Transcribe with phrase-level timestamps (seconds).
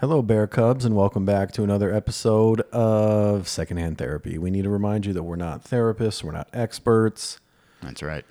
[0.00, 4.38] Hello, Bear Cubs, and welcome back to another episode of Secondhand Therapy.
[4.38, 7.38] We need to remind you that we're not therapists, we're not experts.
[7.82, 8.24] That's right.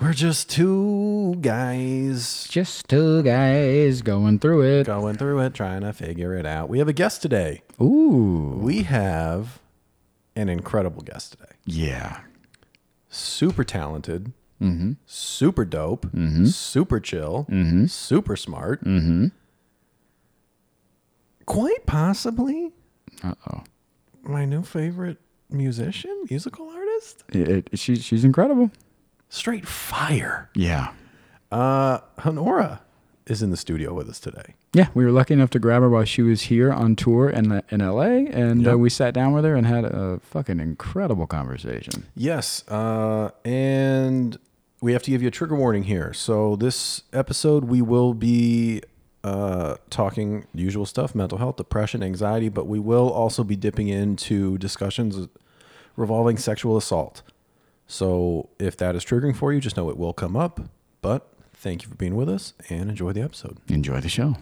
[0.00, 4.86] We're just two guys Just two guys going through it.
[4.86, 6.68] going through it, trying to figure it out.
[6.68, 7.62] We have a guest today.
[7.82, 8.56] Ooh.
[8.60, 9.58] We have
[10.36, 11.52] an incredible guest today.
[11.66, 12.20] Yeah.
[13.08, 14.32] Super talented,
[14.62, 14.92] Mm-hmm.
[15.06, 16.44] super dope, mm-hmm.
[16.44, 17.86] super chill, mm-hmm.
[17.86, 18.84] super smart.
[18.84, 19.28] Mm-hmm.
[21.50, 22.72] Quite possibly
[23.24, 23.64] Uh-oh.
[24.22, 25.18] my new favorite
[25.50, 27.24] musician, musical artist.
[27.30, 28.70] It, it, she's, she's incredible.
[29.28, 30.48] Straight fire.
[30.54, 30.92] Yeah.
[31.50, 32.80] Uh, Hanorah
[33.26, 34.54] is in the studio with us today.
[34.74, 37.60] Yeah, we were lucky enough to grab her while she was here on tour in,
[37.70, 38.74] in LA, and Yep.
[38.74, 42.06] uh, we sat down with her and had a fucking incredible conversation.
[42.14, 44.38] Yes, uh, and
[44.80, 46.12] we have to give you a trigger warning here.
[46.12, 48.82] So this episode, we will be
[49.24, 54.58] uh, talking usual stuff: mental health, depression, anxiety, but we will also be dipping into
[54.58, 55.28] discussions
[55.96, 57.22] revolving sexual assault.
[57.86, 60.60] So if that is triggering for you, just know it will come up.
[61.02, 63.58] But thank you for being with us and enjoy the episode.
[63.68, 64.36] Enjoy the show.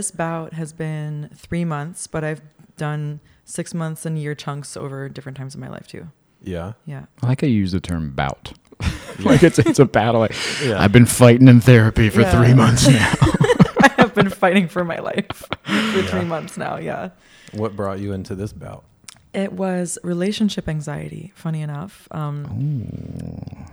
[0.00, 2.40] This bout has been three months, but I've
[2.78, 6.06] done six months and year chunks over different times in my life too.
[6.42, 6.72] Yeah.
[6.86, 7.04] Yeah.
[7.22, 8.54] I like how you use the term bout.
[9.18, 10.20] like it's it's a battle.
[10.20, 10.34] Like,
[10.64, 10.80] Yeah.
[10.82, 12.30] I've been fighting in therapy for Yeah.
[12.32, 13.12] three months now.
[13.82, 16.06] I have been fighting for my life for Yeah.
[16.06, 16.78] three months now.
[16.78, 17.10] Yeah.
[17.52, 18.84] What brought you into this bout?
[19.32, 22.08] It was relationship anxiety, funny enough.
[22.10, 22.46] Um,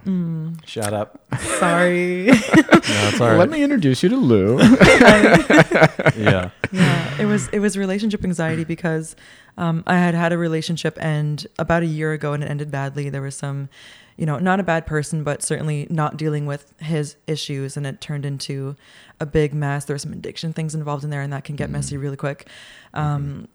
[0.06, 1.20] mm, Shut up.
[1.60, 2.30] sorry.
[2.88, 3.38] No, it's all right.
[3.38, 4.60] Let me introduce you to Lou.
[6.16, 6.52] yeah.
[6.72, 9.16] yeah, it was it was relationship anxiety because
[9.58, 13.10] um, I had had a relationship and about a year ago and it ended badly.
[13.10, 13.68] There was some,
[14.16, 18.00] you know, not a bad person, but certainly not dealing with his issues, and it
[18.00, 18.78] turned into
[19.20, 19.84] a big mess.
[19.84, 22.48] There were some addiction things involved in there, and that can get messy really quick.
[22.94, 23.50] Um,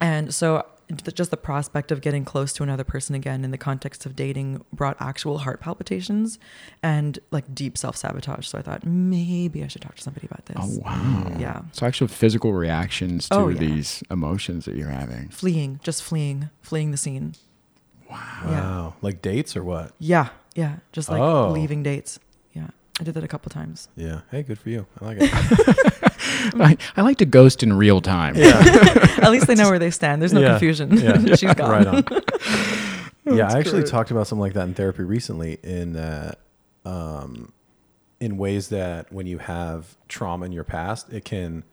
[0.00, 0.66] and so th-
[1.14, 4.64] just the prospect of getting close to another person again in the context of dating
[4.72, 6.38] brought actual heart palpitations
[6.82, 10.56] and like deep self-sabotage so i thought maybe i should talk to somebody about this
[10.60, 11.36] oh wow.
[11.38, 13.58] yeah So actual physical reactions to Oh, yeah.
[13.58, 15.28] these emotions that you're having.
[15.30, 17.34] fleeing just fleeing fleeing the scene
[18.10, 18.16] yeah
[18.60, 18.94] Wow.
[19.02, 19.92] Like dates or what?
[19.98, 21.50] yeah yeah just like Oh.
[21.50, 22.20] leaving dates yeah
[23.00, 24.20] i did that a couple times Yeah.
[24.30, 24.86] Hey, good for you.
[25.00, 25.30] I like it.
[26.60, 28.34] I, I like to ghost in real time.
[28.36, 28.60] yeah.
[29.22, 30.50] at least they know where they stand there's no Yeah.
[30.50, 31.34] confusion Yeah.
[31.36, 32.04] she's gone Right on.
[33.36, 33.86] yeah, I actually great.
[33.90, 35.58] talked about something like that in therapy recently.
[35.62, 36.38] In that,
[36.84, 37.52] um,
[38.20, 41.64] in ways that when you have trauma in your past, it can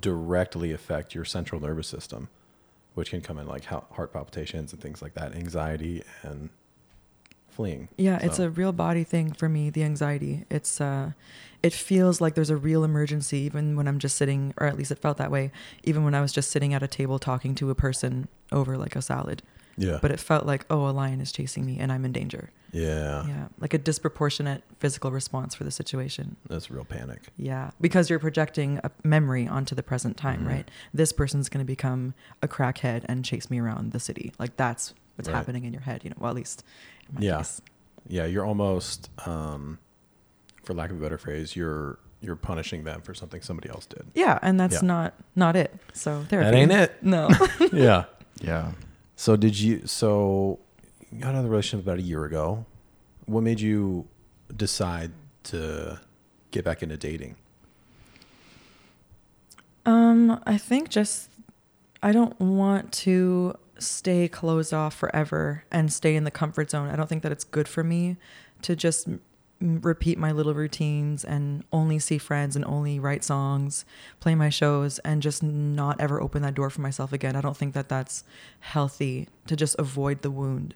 [0.00, 2.28] directly affect your central nervous system,
[2.94, 6.50] which can come in like heart palpitations and things like that, anxiety and
[7.56, 7.88] fleeing.
[7.96, 10.44] Yeah, it's a real body thing for me, the anxiety.
[10.50, 11.12] It's uh
[11.62, 14.92] it feels like there's a real emergency even when I'm just sitting or at least
[14.92, 15.50] it felt that way
[15.82, 18.94] even when I was just sitting at a table talking to a person over like
[18.94, 19.42] a salad.
[19.78, 22.50] yeah, But it felt like, oh, a lion is chasing me and I'm in danger.
[22.72, 26.36] yeah, Yeah, like a disproportionate physical response for the situation.
[26.48, 27.20] that's real panic.
[27.36, 30.48] Yeah, because you're projecting a memory onto the present time, Mhm.
[30.48, 30.70] right?
[30.94, 34.32] This person's going to become a crackhead and chase me around the city.
[34.38, 35.34] Like that's what's Right.
[35.36, 36.16] happening in your head, you know.
[36.18, 36.62] Well, at least
[37.08, 37.38] in my Yeah.
[37.38, 37.60] case.
[38.08, 39.78] Yeah, you're almost, um,
[40.62, 44.04] for lack of a better phrase, you're you're punishing them for something somebody else did.
[44.14, 44.86] Yeah, and that's Yeah.
[44.88, 45.72] not not it.
[45.92, 46.50] So therapy.
[46.50, 47.02] That ain't it.
[47.02, 47.28] No.
[47.72, 48.04] yeah.
[48.40, 48.72] Yeah.
[49.16, 49.86] So did you?
[49.86, 50.58] So
[51.12, 52.64] you got out of the relationship about a year ago.
[53.26, 54.08] What made you
[54.56, 55.12] decide
[55.44, 56.00] to
[56.52, 57.36] get back into dating?
[59.84, 61.30] um, I think just
[62.02, 66.88] I don't want to stay closed off forever and stay in the comfort zone.
[66.88, 68.16] I don't think that it's good for me
[68.62, 69.20] to just m-
[69.60, 73.84] repeat my little routines and only see friends and only write songs,
[74.20, 77.36] play my shows and just not ever open that door for myself again.
[77.36, 78.24] I don't think that that's
[78.60, 80.74] healthy to just avoid the wound.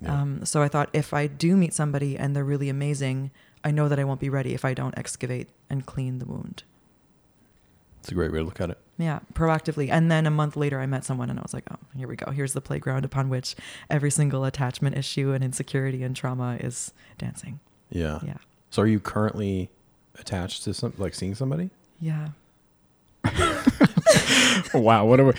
[0.00, 0.20] Yeah.
[0.20, 3.30] Um, so I thought if I do meet somebody and they're really amazing,
[3.64, 6.64] I know that I won't be ready if I don't excavate and clean the wound.
[8.00, 8.78] It's a great way to look at it.
[8.98, 9.90] Yeah, proactively.
[9.90, 12.16] And then a month later, I met someone and I was like, oh, here we
[12.16, 12.30] go.
[12.30, 13.54] Here's the playground upon which
[13.90, 17.60] every single attachment issue and insecurity and trauma is dancing.
[17.90, 18.20] Yeah.
[18.24, 18.38] Yeah.
[18.70, 19.70] So are you currently
[20.18, 21.70] attached to some like seeing somebody?
[22.00, 22.28] Yeah.
[24.74, 25.32] wow, what are we?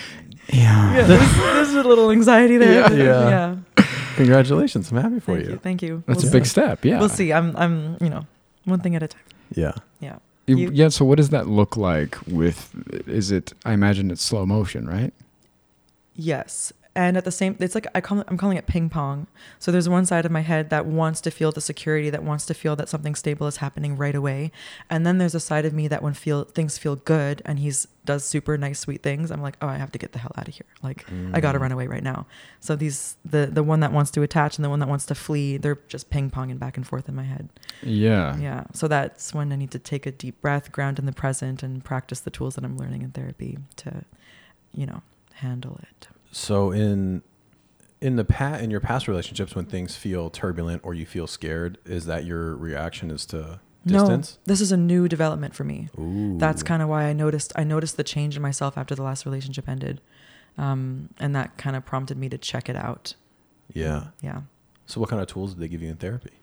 [0.50, 0.95] Yeah.
[0.98, 2.74] Yeah, there's, there's a little anxiety there.
[2.74, 2.94] Yeah.
[2.94, 3.30] Yeah.
[3.77, 3.86] yeah.
[4.15, 4.92] Congratulations.
[4.92, 5.51] I'm happy for Thank you.
[5.51, 5.57] you.
[5.59, 6.04] Thank you.
[6.07, 6.86] That's we'll a big step.
[6.86, 7.00] Yeah.
[7.00, 7.31] We'll see.
[7.33, 8.25] I'm I'm you know
[8.65, 9.21] one thing at a time.
[9.54, 9.74] Yeah.
[10.00, 10.18] Yeah.
[10.47, 10.89] You- You- yeah.
[10.89, 12.73] So what does that look like with?
[13.07, 13.53] Is it?
[13.65, 15.13] I imagine it's slow motion, right?
[16.15, 16.73] Yes.
[16.97, 19.27] And at the same, it's like I call it, I'm calling it ping pong.
[19.59, 22.47] So there's one side of my head that wants to feel the security, that wants
[22.47, 24.51] to feel that something stable is happening right away,
[24.89, 27.88] and then there's a side of me that when feel things feel good and he's
[28.03, 30.47] does super nice sweet things, I'm like, oh, I have to get the hell out
[30.47, 30.65] of here.
[30.81, 31.61] Like I got to mm.
[31.61, 32.25] run away right now.
[32.61, 35.13] So these the the one that wants to attach and the one that wants to
[35.13, 37.49] flee, they're just ping ponging back and forth in my head.
[37.83, 38.35] Yeah.
[38.38, 38.63] Yeah.
[38.73, 41.83] So that's when I need to take a deep breath, ground in the present, and
[41.83, 44.03] practice the tools that I'm learning in therapy to,
[44.73, 45.03] you know,
[45.35, 46.07] handle it.
[46.37, 47.23] So in
[47.99, 51.79] in the pat in your past relationships when things feel turbulent or you feel scared,
[51.83, 54.37] is that your reaction is to distance?
[54.37, 55.89] No, this is a new development for me.
[55.99, 56.37] Ooh.
[56.37, 59.25] That's kind of why I noticed I noticed the change in myself after the last
[59.25, 59.99] relationship ended,
[60.59, 63.15] um, and that kind of prompted me to check it out.
[63.73, 64.09] Yeah.
[64.21, 64.41] Yeah.
[64.85, 66.33] So what kind of tools did they give you in therapy?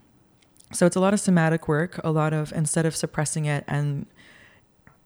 [0.73, 4.06] So it's a lot of somatic work, a lot of instead of suppressing it and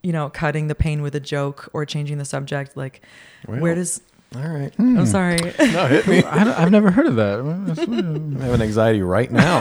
[0.02, 3.02] you know cutting the pain with a joke or changing the subject, like
[3.44, 4.00] where does
[4.36, 4.74] All right.
[4.74, 4.98] Hmm.
[4.98, 5.38] I'm sorry.
[5.58, 6.22] No, hit me.
[6.24, 7.40] I I've never heard of that.
[7.40, 9.60] I'm having anxiety right now.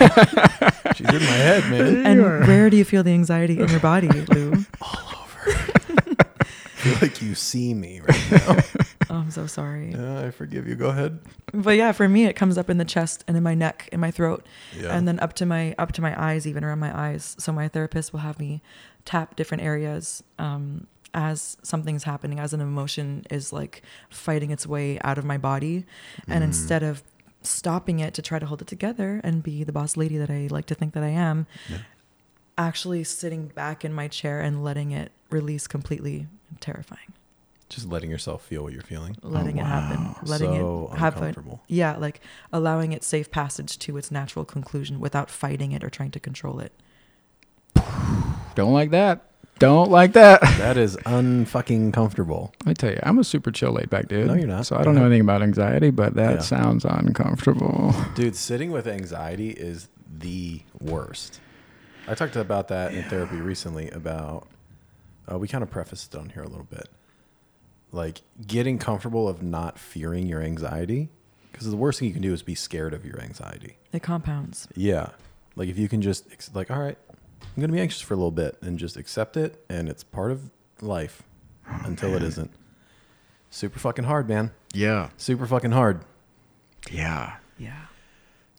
[0.94, 2.06] She's in my head, man.
[2.06, 4.52] and where do you feel the anxiety in your body, Lou?
[4.82, 5.52] All over.
[5.52, 8.58] I feel like you see me right now.
[9.10, 9.96] Oh, I'm so sorry.
[9.96, 10.76] Uh, I forgive you.
[10.76, 11.20] Go ahead.
[11.54, 14.02] But yeah, for me, it comes up in the chest and in my neck, in
[14.02, 14.46] my throat,
[14.78, 14.98] Yeah.
[14.98, 17.34] and then up to my up to my eyes, even around my eyes.
[17.40, 18.62] So my therapist will have me
[19.06, 20.88] tap different areas um,
[21.18, 25.84] as something's happening, as an emotion is like fighting its way out of my body,
[26.28, 26.48] and Mm.
[26.48, 27.02] instead of
[27.42, 30.48] stopping it to try to hold it together and be the boss lady that I
[30.52, 31.78] like to think that I am, Yeah.
[32.58, 36.28] actually sitting back in my chair and letting it release completely
[36.60, 37.14] terrifying.
[37.70, 39.18] just letting yourself feel what you're feeling.
[39.22, 41.34] Letting it happen, letting so it have a,
[41.68, 42.22] yeah, like
[42.54, 46.62] allowing it safe passage to its natural conclusion without fighting it or trying to control
[46.62, 46.72] it.
[48.56, 49.27] Don't like that.
[49.60, 50.42] Don't like that.
[50.58, 52.54] That is unfucking comfortable.
[52.66, 54.28] I tell you, I'm a super chill laid back dude.
[54.28, 54.66] No, you're not.
[54.66, 56.42] So I don't know anything about anxiety, but that Yeah.
[56.42, 57.94] sounds uncomfortable.
[58.16, 59.88] Dude, sitting with anxiety is
[60.20, 61.40] the worst.
[62.08, 64.48] I talked about that in therapy recently about
[65.32, 66.90] uh, we kind of prefaced it on here a little bit.
[67.92, 71.10] Like getting comfortable of not fearing your anxiety
[71.52, 73.78] because the worst thing you can do is be scared of your anxiety.
[73.94, 74.68] It compounds.
[74.76, 75.10] Yeah.
[75.56, 76.98] Like if you can just ex- like all right,
[77.58, 80.04] I'm going to be anxious for a little bit and just accept it and it's
[80.04, 81.24] part of life
[81.66, 82.52] until it isn't.
[83.50, 84.52] Super fucking hard, man.
[84.76, 85.10] Yeah.
[85.18, 86.06] Super fucking hard.
[86.92, 87.38] Yeah.
[87.58, 87.86] Yeah.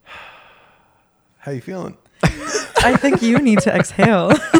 [1.38, 1.96] How you feeling?
[2.24, 4.30] I think you need to exhale.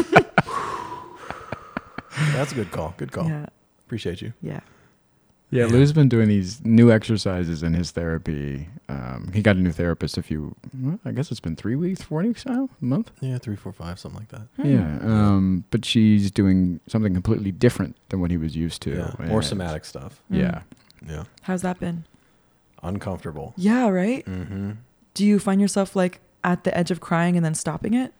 [2.31, 2.93] That's a good call.
[2.95, 3.27] Good call.
[3.27, 3.47] yeah.
[3.85, 4.31] Appreciate you.
[4.41, 4.61] Yeah.
[5.51, 5.71] Yeah, Yeah.
[5.71, 8.69] Lou's been doing these new exercises in his therapy.
[8.87, 12.01] Um, he got a new therapist a few, well, I guess it's been three weeks,
[12.03, 13.11] four weeks now, a month.
[13.19, 14.47] Yeah, three, four, five, something like that.
[14.63, 14.99] Yeah.
[15.01, 18.91] Um, but she's doing something completely different than what he was used to.
[19.19, 20.21] Yeah, more somatic stuff.
[20.29, 20.61] Yeah.
[21.07, 22.05] Yeah, How's that been?
[22.83, 23.53] uncomfortable.
[23.57, 24.25] Yeah, right?
[24.25, 24.71] Mm-hmm.
[25.13, 28.13] Do you find yourself like at the edge of crying and then stopping it?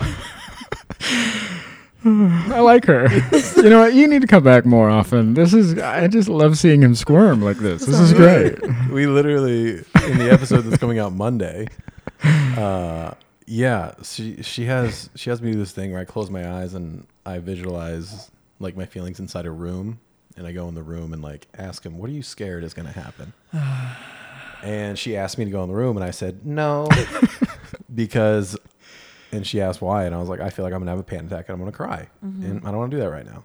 [2.04, 3.08] I like her.
[3.56, 3.94] you know what?
[3.94, 5.34] You need to come back more often.
[5.34, 7.86] This is, I just love seeing him squirm like this.
[7.86, 8.60] This is great.
[8.90, 11.66] We literally in the episode that's coming out Monday.
[12.22, 13.14] Uh,
[13.46, 16.74] yeah, she she has she has me do this thing where I close my eyes
[16.74, 20.00] and I visualize like my feelings inside a room,
[20.36, 22.74] and I go in the room and like ask him, "What are you scared is
[22.74, 23.32] going to happen?"
[24.62, 26.88] and she asked me to go in the room, and I said no
[27.94, 28.56] because.
[29.34, 31.02] And she asked why, and I was like, I feel like I'm gonna have a
[31.04, 33.44] panic attack and I'm gonna cry, and I don't want to do that right now.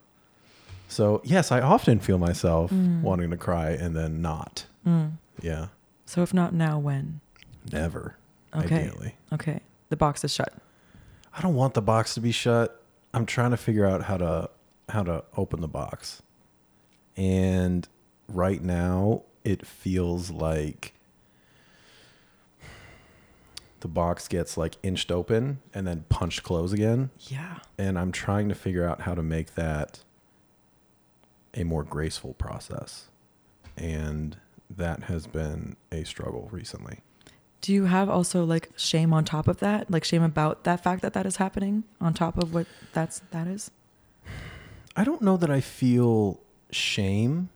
[0.88, 4.66] So yes, I often feel myself wanting to cry and then not.
[4.86, 5.14] Mm.
[5.42, 5.68] Yeah,
[6.06, 7.22] So if not now, when?
[7.72, 8.16] never.
[8.56, 8.80] Okay.
[8.88, 9.60] Ideally, Okay.
[9.90, 10.54] The box is shut.
[11.38, 12.82] I don't want the box to be shut.
[13.14, 14.50] I'm trying to figure out how to
[14.90, 16.22] how to open the box,
[17.16, 17.88] and
[18.28, 20.94] right now it feels like
[23.82, 27.10] the box gets like inched open and then punched close again.
[27.28, 27.60] Yeah.
[27.78, 30.00] and I'm trying to figure out how to make that
[31.54, 33.08] a more graceful process.
[33.78, 34.38] And
[34.70, 37.00] that has been a struggle recently.
[37.62, 39.90] Do you have also like shame on top of that?
[39.92, 43.48] Like shame about that fact that that is happening on top of what that's that
[43.48, 43.72] is?
[44.96, 46.40] I don't know that I feel
[46.72, 47.50] shame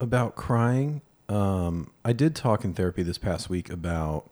[0.00, 1.02] about crying.
[1.28, 4.30] Um, I did talk in therapy this past week about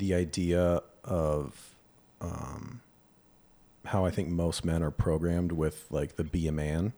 [0.00, 1.74] the idea of
[2.20, 2.80] um,
[3.84, 6.94] how I think most men are programmed with like the be a man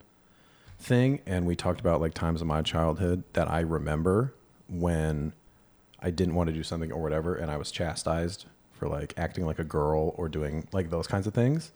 [0.79, 4.33] thing, and we talked about like times in my childhood that I remember
[4.69, 5.35] when
[6.01, 9.45] I didn't want to do something or whatever, and I was chastised for like acting
[9.45, 11.73] like a girl or doing like those kinds of things.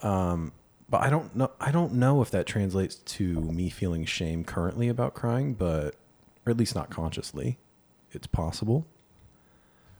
[0.00, 0.52] Um,
[0.88, 1.50] but I don't know.
[1.60, 5.94] I don't know if that translates to me feeling shame currently about crying, but
[6.46, 7.58] or at least not consciously.
[8.12, 8.86] It's possible.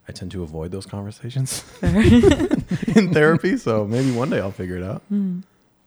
[0.09, 4.83] I tend to avoid those conversations in therapy, so maybe one day I'll figure it
[4.83, 5.01] out.
[5.09, 5.39] Hmm.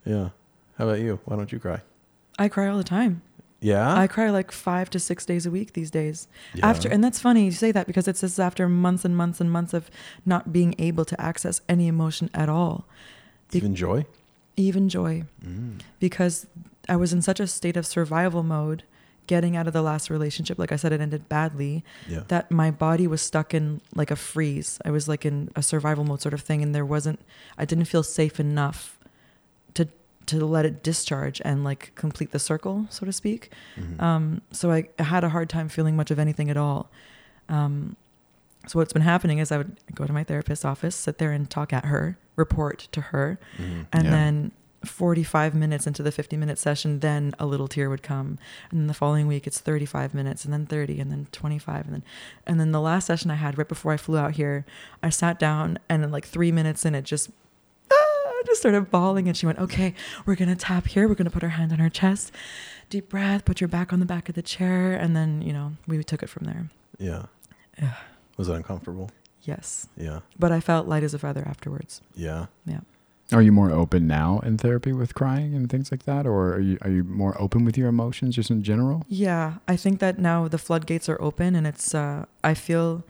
[0.04, 0.30] Yeah.
[0.78, 1.20] How about you?
[1.24, 1.80] Why don't you cry?
[2.38, 3.22] I cry all the time.
[3.60, 3.94] Yeah.
[3.94, 6.28] I cry like five to six days a week these days.
[6.54, 6.66] Yeah.
[6.68, 9.50] After, and that's funny you say that because it's this after months and months and
[9.52, 9.90] months of
[10.24, 12.86] not being able to access any emotion at all,
[13.52, 14.06] even joy.
[14.56, 15.80] even joy, Mm.
[15.98, 16.46] because
[16.88, 18.84] I was in such a state of survival mode,
[19.30, 20.58] getting out of the last relationship.
[20.58, 21.84] Like I said, it ended badly.
[22.08, 22.24] Yeah.
[22.28, 24.78] That my body was stuck in like a freeze.
[24.84, 27.20] I was like in a survival mode sort of thing, and there wasn't.
[27.56, 28.98] I didn't feel safe enough
[29.74, 29.86] to
[30.26, 33.52] to let it discharge and like complete the circle, so to speak.
[33.78, 34.00] Mhm.
[34.02, 36.90] Um, so I had a hard time feeling much of anything at all.
[37.48, 37.96] Um,
[38.66, 41.48] so what's been happening is I would go to my therapist's office, sit there and
[41.48, 43.86] talk at her, report to her, Mhm.
[43.92, 44.10] and Yeah.
[44.10, 44.52] then
[44.84, 48.38] 45 minutes into the 50 minute session, then a little tear would come.
[48.70, 51.94] And then the following week it's 35 minutes and then 30 and then 25 and
[51.94, 52.02] then
[52.46, 54.64] and then the last session I had right before I flew out here,
[55.02, 57.30] I sat down and in like 3 minutes in it just
[57.92, 59.94] ah, just started bawling and she went, "Okay,
[60.24, 61.06] we're going to tap here.
[61.08, 62.32] We're going to put our hand on her chest.
[62.88, 65.72] Deep breath, put your back on the back of the chair." And then, you know,
[65.86, 66.70] we took it from there.
[66.98, 67.26] Yeah.
[67.78, 67.94] Yeah.
[68.36, 69.10] Was it uncomfortable?
[69.42, 69.88] Yes.
[69.96, 70.20] Yeah.
[70.38, 72.00] But I felt light as a feather afterwards.
[72.14, 72.46] Yeah.
[72.66, 72.80] Yeah.
[73.32, 76.60] Are you more open now in therapy with crying and things like that, or are
[76.60, 79.04] you are you more open with your emotions just in general?
[79.08, 83.04] Yeah, I think that now the floodgates are open and it's uh I feel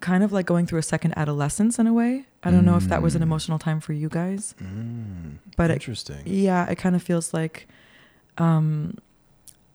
[0.00, 2.26] kind of like going through a second adolescence in a way.
[2.42, 3.24] I don't know if that was an Mm.
[3.28, 5.38] emotional time for you guys, Mm.
[5.56, 6.22] but it, Interesting.
[6.24, 7.66] yeah, it kind of feels like
[8.38, 8.96] um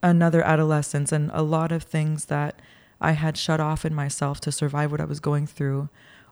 [0.04, 2.62] another adolescence and a lot of things that
[3.02, 5.90] I had shut off in myself to survive what I was going through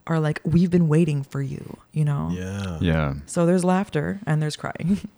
[0.07, 2.29] are like we've been waiting for you, you know.
[2.31, 2.77] Yeah.
[2.81, 4.99] Yeah, So there's laughter and there's crying.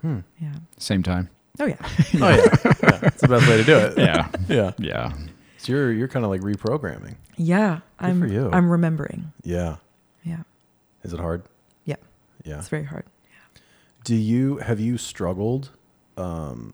[0.00, 0.20] Hmm.
[0.40, 0.54] yeah.
[0.78, 1.28] same time.
[1.58, 1.76] Oh yeah.
[1.82, 1.88] Oh
[2.30, 2.36] yeah.
[2.82, 3.00] yeah.
[3.02, 3.98] It's the best way to do it.
[3.98, 4.72] Yeah, Yeah.
[4.78, 5.12] yeah.
[5.58, 7.16] So you're you're kind of like reprogramming.
[7.36, 7.80] Yeah.
[7.98, 8.48] I'm for you.
[8.50, 9.30] I'm remembering.
[9.42, 9.76] Yeah.
[10.24, 10.38] Yeah.
[11.02, 11.42] Is it hard?
[11.84, 11.96] Yeah.
[12.44, 12.56] Yeah.
[12.60, 13.04] It's very hard.
[13.24, 13.60] Yeah.
[14.04, 15.68] Do you have you struggled
[16.16, 16.72] um,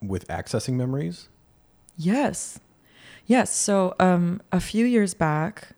[0.00, 1.28] with accessing memories?
[1.98, 2.60] Yes.
[3.26, 3.54] Yes.
[3.54, 5.68] So um, a few years back,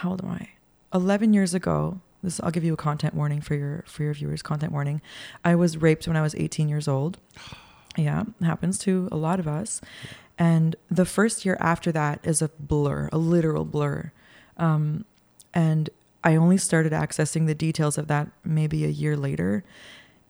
[0.00, 0.48] how old am I?
[0.94, 4.42] 11 years ago, this I'll give you a content warning for your for your viewers,
[4.42, 5.02] content warning.
[5.44, 7.18] I was raped when I was 18 years old.
[7.96, 9.80] Yeah, happens to a lot of us.
[10.38, 14.12] And the first year after that is a blur, a literal blur.
[14.56, 15.06] Um,
[15.52, 15.90] and
[16.22, 19.64] I only started accessing the details of that maybe a year later.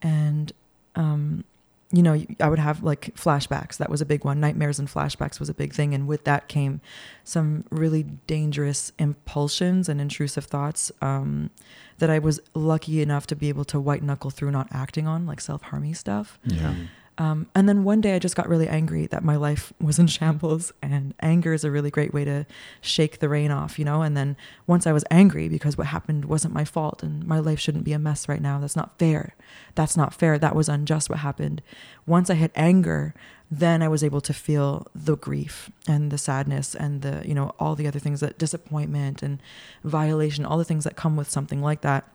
[0.01, 0.51] And
[0.95, 1.43] um,
[1.91, 3.77] you know, I would have like flashbacks.
[3.77, 4.39] That was a big one.
[4.39, 5.93] Nightmares and flashbacks was a big thing.
[5.93, 6.79] And with that came
[7.23, 11.49] some really dangerous impulsions and intrusive thoughts um,
[11.97, 15.25] that I was lucky enough to be able to white knuckle through not acting on,
[15.25, 16.39] like self harming stuff.
[16.45, 16.75] Yeah.
[17.17, 20.07] Um, and then one day I just got really angry that my life was in
[20.07, 22.45] shambles, and anger is a really great way to
[22.79, 24.01] shake the rain off, you know.
[24.01, 27.59] And then once I was angry because what happened wasn't my fault, and my life
[27.59, 28.59] shouldn't be a mess right now.
[28.59, 29.35] That's not fair.
[29.75, 30.39] That's not fair.
[30.39, 31.61] That was unjust what happened.
[32.05, 33.13] Once I hit anger,
[33.51, 37.53] then I was able to feel the grief and the sadness and the, you know,
[37.59, 39.41] all the other things that disappointment and
[39.83, 42.07] violation, all the things that come with something like that.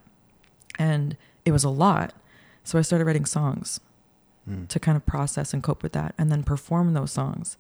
[0.78, 2.14] And it was a lot.
[2.64, 3.80] So I started writing songs
[4.48, 4.68] Mm.
[4.68, 7.56] to kind of process and cope with that and then perform those songs.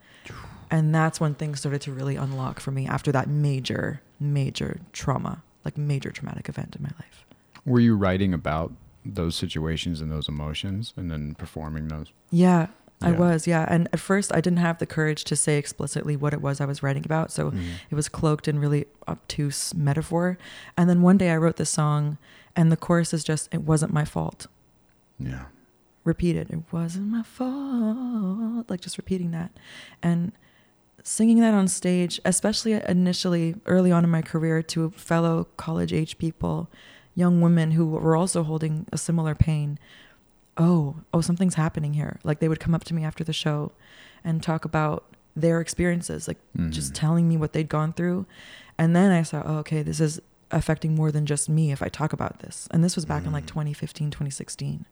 [0.70, 5.42] And that's when things started to really unlock for me after that major, major trauma,
[5.64, 7.24] like major traumatic event in my life.
[7.64, 8.72] Were you writing about
[9.04, 12.12] those situations and those emotions, and then performing those?
[12.30, 12.68] Yeah,
[13.02, 13.46] I was.
[13.48, 13.66] Yeah.
[13.68, 16.66] And at first, I didn't have the courage to say explicitly what it was I
[16.66, 17.30] was writing about.
[17.32, 17.64] So Mm.
[17.90, 20.38] it was cloaked in really obtuse metaphor.
[20.76, 22.16] And then one day I wrote this song,
[22.54, 24.46] and the chorus is just, It wasn't my fault.
[25.18, 25.46] Yeah.
[26.06, 29.50] Repeated it It wasn't my fault like just repeating that.
[30.02, 30.32] And
[31.02, 36.18] singing that on stage especially initially early on in my career to fellow college age
[36.18, 36.68] people
[37.14, 39.78] young women who were also holding a similar pain
[40.56, 42.18] oh oh something's happening here.
[42.24, 43.72] Like they would come up to me after the show
[44.24, 45.04] and talk about
[45.36, 46.38] their experiences like
[46.70, 46.96] just Mhm.
[46.96, 48.24] telling me what they'd gone through.
[48.78, 50.20] And then i saw oh, okay this is
[50.50, 52.68] affecting more than just me if i talk about this.
[52.70, 53.48] And this was back in like Mm.
[53.48, 54.86] 2015 2016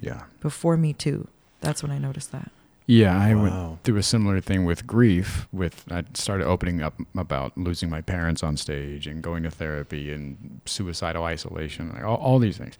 [0.00, 0.22] Yeah.
[0.40, 1.28] before me too
[1.60, 2.50] that's when i noticed that
[2.86, 3.42] Yeah, I Wow.
[3.42, 5.48] went through a similar thing with grief.
[5.52, 10.12] With I started opening up about losing my parents on stage and going to therapy
[10.12, 12.76] and suicidal isolation, like all, all these things.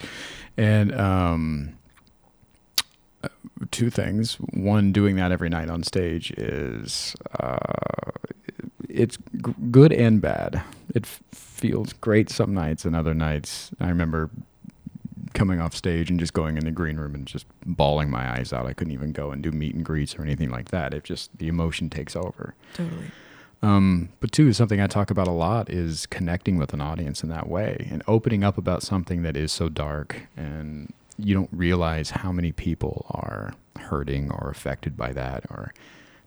[0.59, 1.73] And um,
[3.23, 3.29] uh,
[3.71, 7.57] two things: one, doing that every night on stage is uh,
[8.91, 10.61] it's g- good and bad.
[10.95, 14.29] It f- feels great some nights, and other nights I remember
[15.35, 18.53] coming off stage and just going in the green room and just bawling my eyes
[18.53, 18.67] out.
[18.67, 20.95] I couldn't even go and do meet and greets or anything like that.
[20.95, 22.55] It just the emotion takes over.
[22.75, 23.11] Totally.
[23.63, 27.31] Um, but two, something I talk about a lot is connecting with an audience in
[27.31, 32.11] that way and opening up about something that is so dark and you don't realize
[32.11, 35.73] how many people are hurting or affected by that or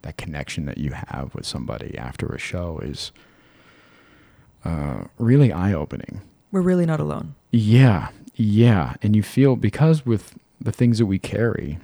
[0.02, 3.12] that connection that you have with somebody after a show is
[4.66, 6.22] uh, really eye opening.
[6.52, 7.36] We're really not alone.
[7.52, 8.94] Yeah, yeah.
[9.02, 11.78] And you feel because with the things that we carry,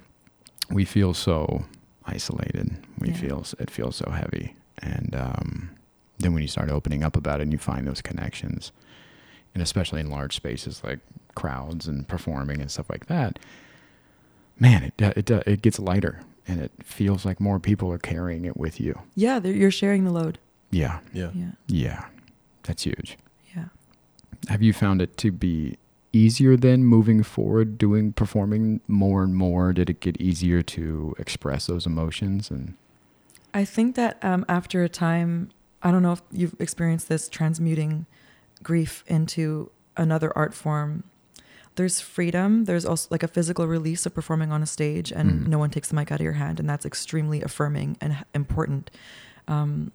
[0.70, 1.64] we feel so
[2.06, 2.76] isolated.
[2.98, 3.14] We Yeah.
[3.16, 4.56] feel it feels so heavy.
[4.78, 5.70] And um,
[6.18, 8.72] then when you start opening up about it and you find those connections,
[9.54, 11.00] and especially in large spaces like
[11.34, 13.38] crowds and performing and stuff like that,
[14.58, 18.56] man, it it it gets lighter and it feels like more people are carrying it
[18.56, 18.98] with you.
[19.14, 20.38] Yeah, you're sharing the load.
[20.70, 21.30] Yeah, Yeah.
[21.34, 21.50] Yeah.
[21.68, 22.04] yeah,
[22.64, 23.16] that's huge.
[23.56, 23.66] Yeah.
[24.48, 25.76] Have you found it to be
[26.14, 29.72] easier then moving forward, doing performing more and more?
[29.72, 32.50] Did it get easier to express those emotions?
[32.50, 32.74] And
[33.52, 35.50] I think that um, after a time,
[35.82, 38.06] I don't know if you've experienced this transmuting
[38.62, 41.04] grief into another art form.
[41.76, 42.64] There's freedom.
[42.66, 45.48] There's also like a physical release of performing on a stage, and Mhm.
[45.48, 48.90] no one takes the mic out of your hand, and that's extremely affirming and important.
[49.48, 49.90] Um,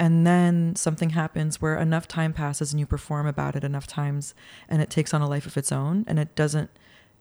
[0.00, 4.34] and then something happens where enough time passes, and you perform about it enough times,
[4.68, 6.70] and it takes on a life of its own, and it doesn't.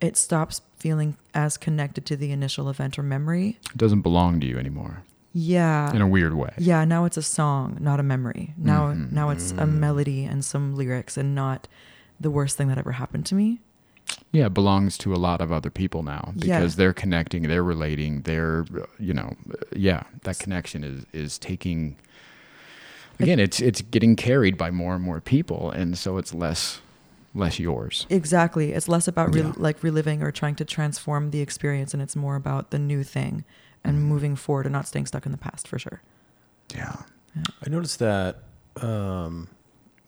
[0.01, 3.59] It stops feeling as connected to the initial event or memory.
[3.71, 5.93] it doesn't belong to you anymore Yeah.
[5.93, 6.53] in a weird way.
[6.57, 8.53] Yeah, now it's a song, not a memory.
[8.57, 9.12] Now Mhm.
[9.12, 11.67] now it's a melody and some lyrics and not
[12.19, 13.59] the worst thing that ever happened to me.
[14.31, 16.59] Yeah, it belongs to a lot of other people now Yeah.
[16.59, 18.65] because they're connecting, they're relating, they're,
[19.00, 19.35] you know,
[19.75, 21.98] yeah, that connection is is taking.
[23.20, 26.82] Again, it's it's getting carried by more and more people, and so it's less
[27.36, 28.08] less yours.
[28.10, 28.72] Exactly.
[28.72, 29.53] It's less about re- Yeah.
[29.58, 33.44] like reliving or trying to transform the experience and it's more about the new thing
[33.84, 34.01] and Mhm.
[34.01, 36.01] moving forward and not staying stuck in the past for sure.
[36.74, 37.03] Yeah.
[37.66, 38.44] I noticed that
[38.82, 39.48] um,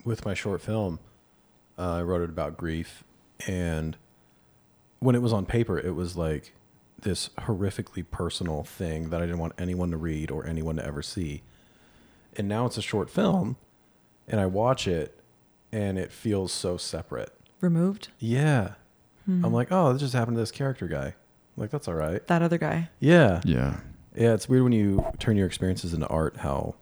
[0.04, 1.00] with my short film,
[1.78, 3.04] uh, I wrote it about grief,
[3.48, 3.98] and
[5.00, 6.54] when it was on paper, it was like
[7.02, 11.02] this horrifically personal thing that I didn't want anyone to read or anyone to ever
[11.04, 11.42] see.
[12.38, 13.58] And now it's a short film,
[14.28, 15.20] and I watch it,
[15.72, 17.34] and it feels so separate.
[17.60, 18.08] Removed?
[18.20, 18.74] Yeah,
[19.26, 19.46] Hmm.
[19.46, 21.08] I'm like, oh, this just happened to this character guy.
[21.08, 21.14] I'm
[21.58, 22.26] like that's all right.
[22.28, 22.90] that other guy.
[23.00, 23.82] Yeah, Yeah.
[24.16, 24.34] yeah.
[24.34, 26.38] It's weird when you turn your experiences into art.
[26.38, 26.74] How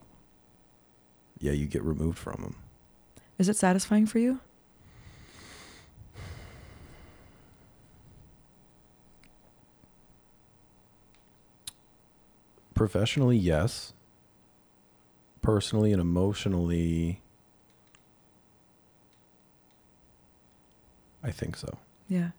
[1.38, 2.56] yeah, you get removed from them.
[3.38, 4.40] Is it satisfying for you?
[12.74, 13.92] Professionally, yes.
[15.42, 17.20] Personally and emotionally,
[21.22, 21.78] I think so.
[22.08, 22.30] Yeah.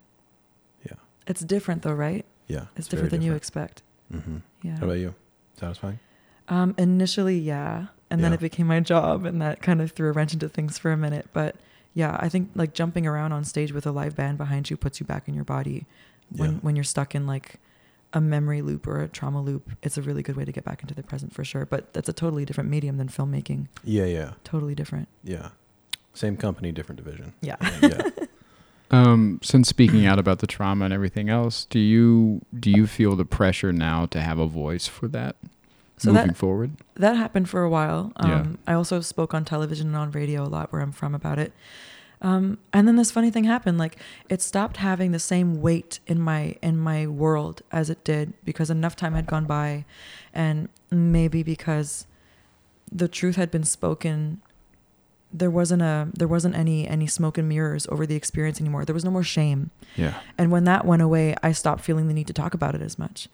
[0.86, 0.94] Yeah.
[1.28, 2.26] It's different though, right?
[2.48, 2.66] Yeah.
[2.76, 3.84] It's, very different than you expect.
[4.14, 4.38] Mm-hmm.
[4.64, 4.78] Yeah.
[4.78, 5.16] How about you?
[5.60, 6.00] Satisfying?
[6.48, 10.12] Um, initially, yeah, and then it became my job, and that kind of threw a
[10.12, 11.28] wrench into things for a minute.
[11.32, 11.56] But
[11.94, 15.00] yeah, I think like jumping around on stage with a live band behind you puts
[15.00, 15.86] you back in your body.
[16.36, 16.58] When Yeah.
[16.62, 17.56] when you're stuck in like
[18.14, 20.82] a memory loop or a trauma loop, it's a really good way to get back
[20.82, 21.66] into the present for sure.
[21.66, 23.68] But that's a totally different medium than filmmaking.
[23.84, 25.08] Yeah, yeah, Totally different.
[25.24, 25.50] yeah.
[26.14, 27.34] Same company, different division.
[27.42, 27.56] Yeah.
[27.82, 28.10] yeah.
[28.92, 33.16] Um, since speaking out about the trauma and everything else, do you do you feel
[33.16, 35.38] the pressure now to have a voice for that
[35.96, 36.72] So moving that forward?
[36.96, 38.12] that happened for a while.
[38.18, 38.46] Um, Yeah.
[38.68, 41.54] I also spoke on television and on radio a lot where I'm from about it.
[42.22, 43.78] Um, and then this funny thing happened.
[43.78, 43.98] Like
[44.30, 48.70] it stopped having the same weight in my in my world as it did because
[48.70, 49.86] enough time had gone by,
[50.34, 52.06] and maybe because
[52.92, 54.42] the truth had been spoken.
[55.34, 58.86] There wasn't a there wasn't any any smoke and mirrors over the experience anymore.
[58.86, 59.72] There was no more shame.
[59.96, 60.20] Yeah.
[60.38, 63.00] And when that went away, I stopped feeling the need to talk about it as
[63.00, 63.30] much.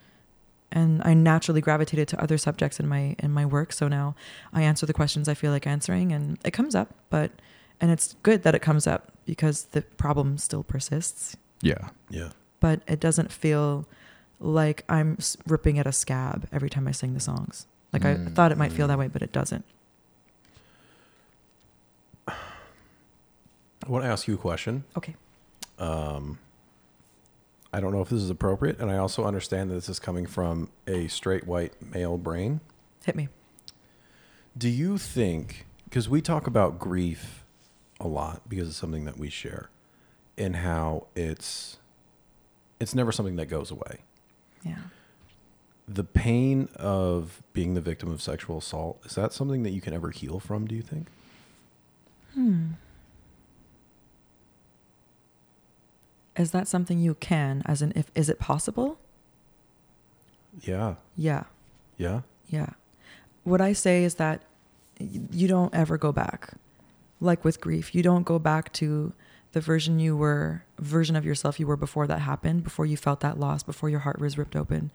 [0.71, 3.73] And I naturally gravitated to other subjects in my in my work.
[3.73, 4.15] So now
[4.54, 7.32] I answer the questions I feel like answering and it comes up, but
[7.82, 11.90] and it's good that it comes up because the problem still persists, Yeah.
[12.10, 12.30] Yeah.
[12.60, 13.86] but it doesn't feel
[14.40, 17.66] like I'm ripping at a scab every time I sing the songs.
[17.94, 19.66] Like I Mm, thought it might feel that way, but it doesn't.
[22.28, 24.84] I want to ask you a question.
[24.98, 25.16] Okay.
[25.80, 26.40] Um,
[27.72, 30.26] I don't know if this is appropriate, and I also understand that this is coming
[30.26, 32.60] from a straight white male brain.
[33.06, 33.30] Hit me.
[34.58, 37.44] Do you think, because we talk about grief
[37.99, 39.69] a lot because it's something that we share,
[40.38, 41.77] and how it's
[42.79, 43.99] it's never something that goes away.
[44.63, 44.75] Yeah.
[45.88, 49.93] The pain of being the victim of sexual assault is that something that you can
[49.93, 50.67] ever heal from?
[50.67, 51.07] Do you think?
[52.33, 52.71] Hmm.
[56.36, 58.99] Is that something you can, as in, if is it possible?
[60.62, 61.45] Yeah, Yeah.
[61.97, 62.21] yeah.
[62.47, 62.69] Yeah.
[63.43, 64.41] What I say is that
[64.99, 66.53] you don't ever go back.
[67.19, 69.13] Like with grief, you don't go back to
[69.53, 73.21] the version you were, version of yourself you were before that happened, before you felt
[73.21, 74.91] that loss, before your heart was ripped open.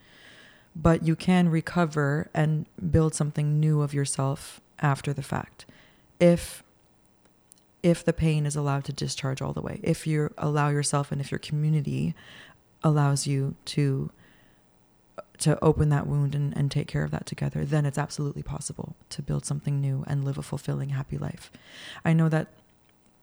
[0.76, 5.66] But you can recover and build something new of yourself after the fact.
[6.20, 6.62] If
[7.82, 9.80] if the pain is allowed to discharge all the way.
[9.82, 12.14] If you allow yourself and if your community
[12.84, 14.10] allows you to
[15.42, 18.94] to open that wound and, and take care of that together, then it's absolutely possible
[19.10, 21.50] to build something new and live a fulfilling, happy life.
[22.04, 22.48] I know that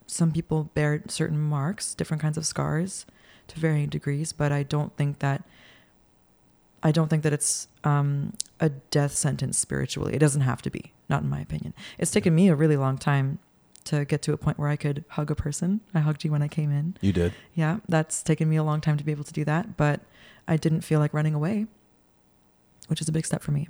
[0.05, 3.05] some people bear certain marks, different kinds of scars
[3.47, 5.43] to varying degrees, but I don't think that
[6.81, 10.13] I don't think that it's um, a death sentence spiritually.
[10.13, 11.73] It doesn't have to be, not in my opinion.
[11.97, 13.39] It's taken me a really long time
[13.85, 15.81] to get to a point where I could hug a person.
[15.93, 16.95] I hugged you when I came in.
[17.01, 17.33] You did.
[17.53, 19.99] Yeah, that's taken me a long time to be able to do that, but
[20.47, 21.67] I didn't feel like running away,
[22.89, 23.67] which is a big step for me.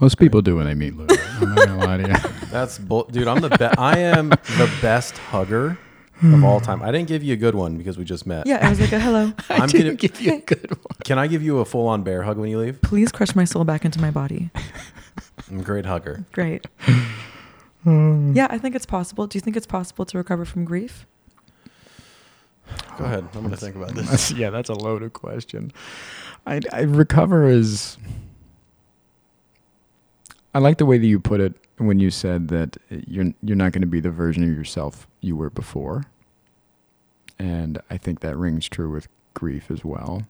[0.00, 1.06] Most people do when they meet Lou.
[1.08, 2.30] I'm not gonna lie to you.
[2.50, 3.28] That's bull, dude.
[3.28, 3.78] I'm the best.
[3.78, 5.78] I am the best hugger
[6.22, 6.82] of all time.
[6.82, 8.46] I didn't give you a good one because we just met.
[8.46, 9.32] Yeah, I was like a hello.
[9.50, 9.94] I'm gonna.
[9.94, 10.96] give you a good one.
[11.04, 12.80] Can I give you a full on bear hug when you leave?
[12.82, 14.50] Please crush my soul back into my body.
[15.50, 16.24] I'm a great hugger.
[16.32, 16.66] Great.
[17.86, 19.26] Um, yeah, I think it's possible.
[19.26, 21.06] Do you think it's possible to recover from grief?
[22.98, 23.28] Go ahead.
[23.34, 24.06] I'm gonna think about this.
[24.06, 25.72] That's- yeah, that's a loaded question.
[26.46, 27.96] I, I recover is.
[30.54, 33.72] I like the way that you put it when you said that you're you're not
[33.72, 36.04] going to be the version of yourself you were before,
[37.38, 40.22] and I think that rings true with grief as well.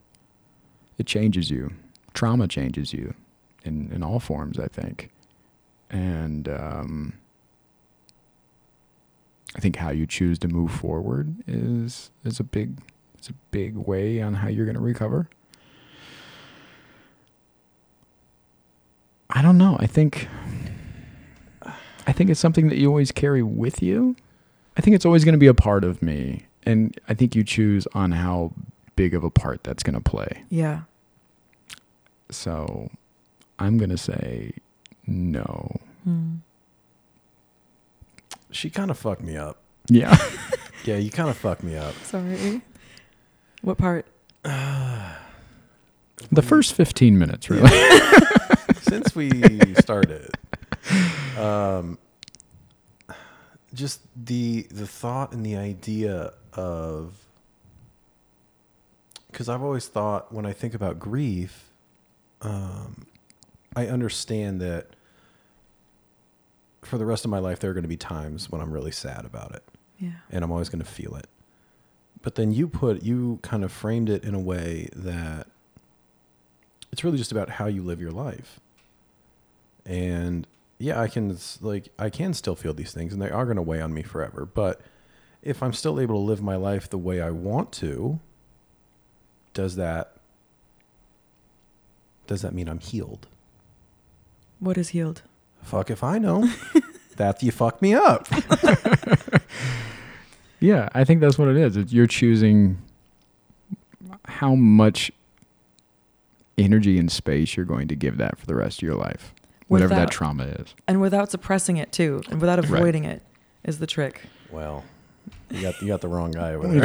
[0.97, 1.73] It changes you.
[2.15, 3.15] Trauma changes you,
[3.65, 4.59] in in all forms.
[4.59, 5.11] I think,
[5.91, 7.13] and um,
[9.55, 12.79] I think how you choose to move forward is is a big
[13.19, 15.29] it's a big way on how you're going to recover.
[19.35, 19.77] I don't know.
[19.81, 20.29] I think
[22.07, 24.17] I think it's something that you always carry with you.
[24.77, 27.45] I think it's always going to be a part of me, and I think you
[27.45, 28.53] choose on how
[28.97, 30.43] big of a part that's going to play.
[30.51, 30.83] Yeah.
[32.31, 32.91] So,
[33.59, 34.53] I'm going to say
[35.07, 35.77] no.
[36.05, 36.37] Hmm.
[38.51, 39.59] She kind of fucked me up.
[39.89, 40.17] Yeah.
[40.85, 41.95] Yeah, you kind of fucked me up.
[42.03, 42.61] Sorry.
[43.63, 44.05] What part?
[44.43, 45.17] the
[46.43, 47.71] first 15 minutes really.
[48.85, 49.31] Since we
[49.81, 50.31] started,
[51.39, 51.99] um,
[53.73, 57.15] just the the thought and the idea of
[59.31, 61.71] because I've always thought when I think about grief,
[62.43, 63.07] um,
[63.75, 64.89] I understand that
[66.83, 68.93] for the rest of my life there are going to be times when I'm really
[68.93, 69.65] sad about it
[69.99, 70.11] Yeah.
[70.31, 71.27] and I'm always going to feel it.
[72.23, 75.49] But then you put you kind of framed it in a way that
[76.93, 78.61] it's really just about how you live your life.
[79.87, 80.47] And
[80.79, 83.63] yeah, I can like I can still feel these things and they are going to
[83.63, 84.81] weigh on me forever, but
[85.43, 88.19] if I'm still able to live my life the way I want to,
[89.53, 90.17] does that
[92.27, 93.27] does that mean I'm healed?
[94.59, 95.23] What is healed?
[95.63, 96.49] Fuck if I know.
[97.17, 98.27] that you fucked me up.
[100.65, 101.49] Yeah, I think that's what.
[101.49, 102.79] It's you're choosing
[104.25, 105.13] how much
[106.57, 109.35] energy and space you're going to give that for the rest of your life,
[109.69, 110.75] whatever that trauma is.
[110.87, 112.71] And without suppressing it too, and without Right.
[112.71, 113.23] avoiding it,
[113.65, 114.23] is the trick.
[114.51, 114.85] Well,
[115.51, 116.85] you got you got the wrong guy over there.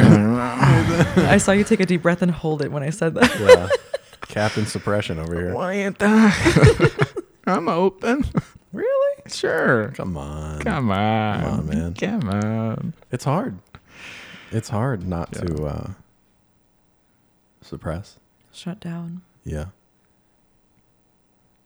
[1.28, 3.38] I saw you take a deep breath and hold it when I said that.
[3.40, 3.68] yeah.
[4.28, 5.52] Captain Suppression over here.
[5.52, 8.24] Quiet the- I'm open.
[8.72, 9.22] Really?
[9.26, 9.88] Sure.
[9.96, 10.60] Come on.
[10.60, 11.40] Come on.
[11.42, 11.94] Come on, man.
[11.94, 12.92] Come on.
[13.10, 13.58] It's hard.
[14.52, 15.42] It's hard not Yeah.
[15.42, 15.90] to uh,
[17.62, 18.18] suppress.
[18.52, 19.22] Shut down.
[19.44, 19.66] Yeah.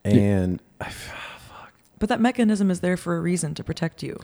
[0.04, 4.20] And oh, I f- But that mechanism is there for a reason to protect you.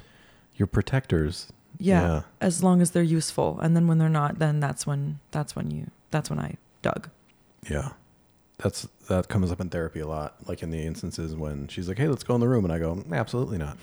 [0.57, 1.53] your protectors.
[1.79, 2.23] Yeah, Yeah.
[2.41, 3.59] As long as they're useful.
[3.61, 7.09] And then when they're not, then that's when that's when you that's when I dug.
[7.69, 7.93] Yeah.
[8.59, 10.37] That's that comes up in therapy a lot.
[10.47, 12.79] Like in the instances when she's like, "Hey, let's go in the room," and I
[12.79, 13.79] go, mm, "Absolutely not."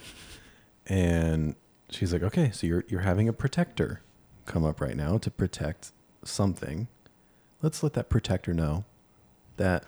[0.85, 1.55] And
[1.89, 4.01] she's like, "Okay, so you're you're having a protector
[4.45, 5.91] come up right now to protect
[6.23, 6.87] something
[7.61, 8.85] let's let that protector know
[9.57, 9.83] that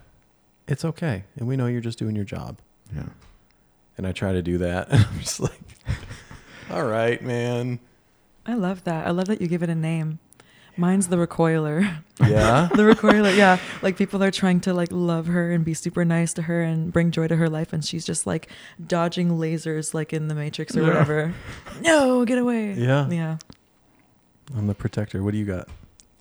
[0.69, 2.59] it's okay, and we know you're just doing your job.
[2.95, 3.03] Yeah.
[3.97, 5.59] And I try to do that, and I'm just like,
[6.71, 7.79] all right, man.
[8.45, 9.05] I love that.
[9.05, 10.19] I love that you give it a name.
[10.77, 11.97] Mine's the recoiler.
[12.21, 12.67] Yeah.
[12.75, 13.59] the recoiler, yeah.
[13.81, 16.91] Like people are trying to like love her and be super nice to her and
[16.91, 18.49] bring joy to her life, and she's just like
[18.85, 20.87] dodging lasers, like in the Matrix or Yeah.
[20.87, 21.33] whatever.
[21.81, 22.73] No, get away.
[22.73, 23.09] Yeah.
[23.09, 23.37] Yeah.
[24.57, 25.23] I'm the protector.
[25.23, 25.69] What do you got?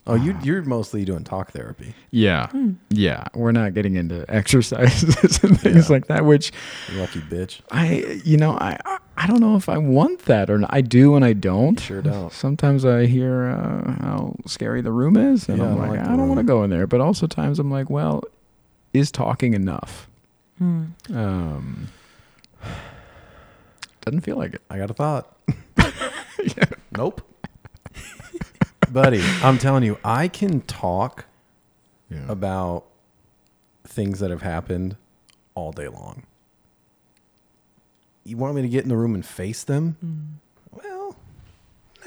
[0.07, 1.93] Oh, you you're mostly doing talk therapy.
[2.09, 2.47] Yeah.
[2.47, 2.71] Hmm.
[2.89, 3.25] Yeah.
[3.35, 5.03] We're not getting into exercises
[5.43, 5.93] and things Yeah.
[5.93, 6.51] like that, which
[6.91, 7.61] You lucky bitch.
[7.71, 10.69] I, you know, I, I- I don't know if I want that or not.
[10.73, 11.77] I do and I don't.
[11.77, 12.31] Sure don't.
[12.31, 15.99] Sometimes I hear uh, how scary the room is, and Yeah, I I'm don't like,
[15.99, 16.87] like I don't want to go in there.
[16.87, 18.23] But also times I'm like, well,
[18.93, 20.07] is talking enough?
[20.57, 20.85] Hmm.
[21.13, 21.89] Um,
[24.01, 24.61] doesn't feel like it.
[24.69, 25.35] I got a thought.
[26.95, 27.21] Nope.
[28.91, 31.25] Buddy, I'm telling you, I can talk
[32.09, 32.25] Yeah.
[32.27, 32.85] about
[33.85, 34.95] things that have happened
[35.55, 36.23] all day long.
[38.23, 39.97] You want me to get in the room and face them?
[40.01, 40.19] Hmm.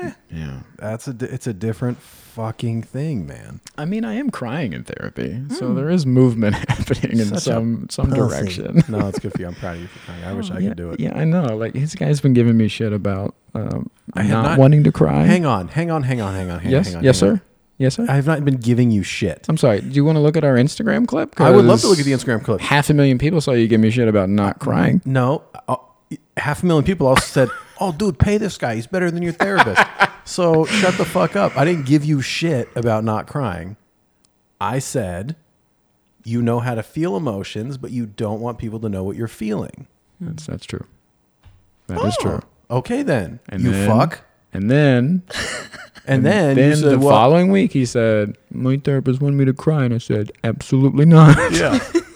[0.01, 0.61] Well, yeah.
[0.79, 3.61] that's a it's a different fucking thing, man.
[3.77, 7.41] I mean, I am crying in therapy, so there is movement happening in Such a
[7.41, 8.83] some some direction.
[8.89, 9.47] no, it's good for you.
[9.49, 10.25] I'm proud of you for crying.
[10.25, 11.01] I wish I yeah, could do it.
[11.01, 11.57] Yeah, I know.
[11.57, 15.25] Like his guy's been giving me shit about um, I not, not- wanting to cry.
[15.25, 17.05] Hang on, hang on, hang on, hang on, hang yes, hang on.
[17.05, 17.37] yes, hang on.
[17.39, 17.43] sir.
[17.79, 18.07] Yes, sir.
[18.09, 19.47] I have not been giving you shit.
[19.49, 19.81] I'm sorry.
[19.81, 21.41] Do you want to look at our Instagram clip?
[21.41, 22.61] I would love to look at the Instagram clip.
[22.61, 25.03] Half a million people saw you give me shit about not crying.
[25.05, 25.77] No, uh,
[26.37, 27.49] half a million people also said,
[27.83, 28.75] "Oh, dude, pay this guy.
[28.77, 29.83] He's better than your therapist."
[30.25, 31.57] so shut the fuck up.
[31.57, 33.77] I didn't give you shit about not crying.
[34.61, 35.35] I said,
[36.25, 39.27] you know how to feel emotions, but you don't want people to know what you're
[39.29, 39.89] feeling.
[40.21, 40.87] That's that's true.
[41.89, 42.41] That is true.
[42.71, 44.21] Oh, Okay, then And you then- fuck.
[44.55, 45.23] And then,
[46.07, 49.53] And then, then said, the well, following week, he said, "My therapist wanted me to
[49.53, 51.79] cry," and I said, "Absolutely not." yeah.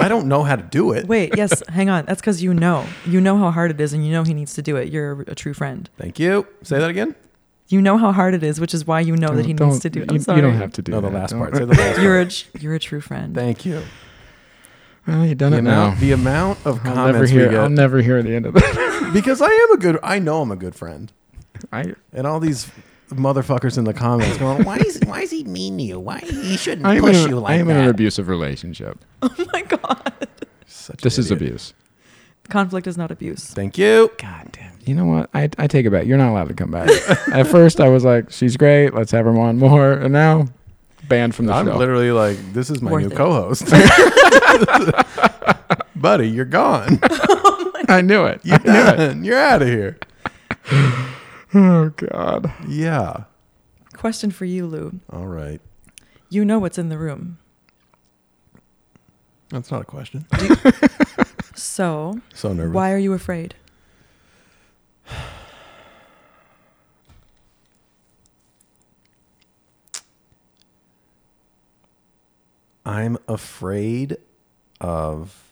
[0.00, 1.06] I don't know how to do it.
[1.06, 2.04] Wait, yes, hang on.
[2.06, 2.86] That's because you know.
[3.06, 4.88] You know how hard it is and you know he needs to do it.
[4.90, 5.88] You're a true friend.
[5.98, 6.46] Thank you.
[6.62, 7.14] Say that again.
[7.68, 9.90] You know how hard it is, which is why you know that he needs to
[9.90, 10.10] do it.
[10.10, 10.38] I'm you, sorry.
[10.38, 11.14] you don't have to do No, the that.
[11.16, 11.54] last Don't- part.
[11.56, 12.46] Say the last You're part.
[12.54, 13.34] a you're a true friend.
[13.34, 13.82] Thank you.
[15.06, 15.84] Well, you done The it now.
[15.88, 17.46] amount, the amount of I'll never comments we hear.
[17.60, 19.10] I'll get never hear the end of that.
[19.14, 19.98] because I am a good.
[20.02, 21.12] I know I'm a good friend.
[21.72, 22.70] I, And all these
[23.10, 26.00] motherfuckers in the comments going, "Why is why is he mean to you?
[26.00, 27.88] Why he shouldn't I am, push in, you a, like I am that?" in an
[27.90, 28.98] abusive relationship.
[29.22, 30.28] Oh my god.
[30.66, 31.48] Such This an is idiot.
[31.50, 31.74] abuse.
[32.48, 33.44] Conflict is not abuse.
[33.44, 34.10] Thank you.
[34.18, 34.72] God damn.
[34.86, 35.28] You know what?
[35.34, 36.06] I, I take it back.
[36.06, 36.88] You're not allowed to come back.
[37.32, 38.94] At first, I was like, she's great.
[38.94, 39.92] Let's have her on more.
[39.92, 40.46] And now,
[41.08, 41.58] banned from the show.
[41.58, 41.76] I'm show.
[41.76, 43.16] literally like, this is my Worth new it.
[43.16, 43.66] co-host,
[45.96, 46.28] buddy.
[46.28, 46.98] You're gone.
[47.02, 48.40] Oh I knew it.
[48.44, 48.96] You're I knew it.
[48.96, 49.24] done.
[49.24, 49.98] You're out of here.
[51.54, 52.52] Oh, God.
[52.68, 53.24] Yeah.
[53.94, 55.00] Question for you, Lou.
[55.12, 55.60] All right.
[56.28, 57.38] You know what's in the room.
[59.48, 60.26] That's not a question.
[61.56, 62.72] So So nervous.
[62.74, 63.54] why are you afraid?
[72.84, 74.16] I'm afraid
[74.80, 75.49] of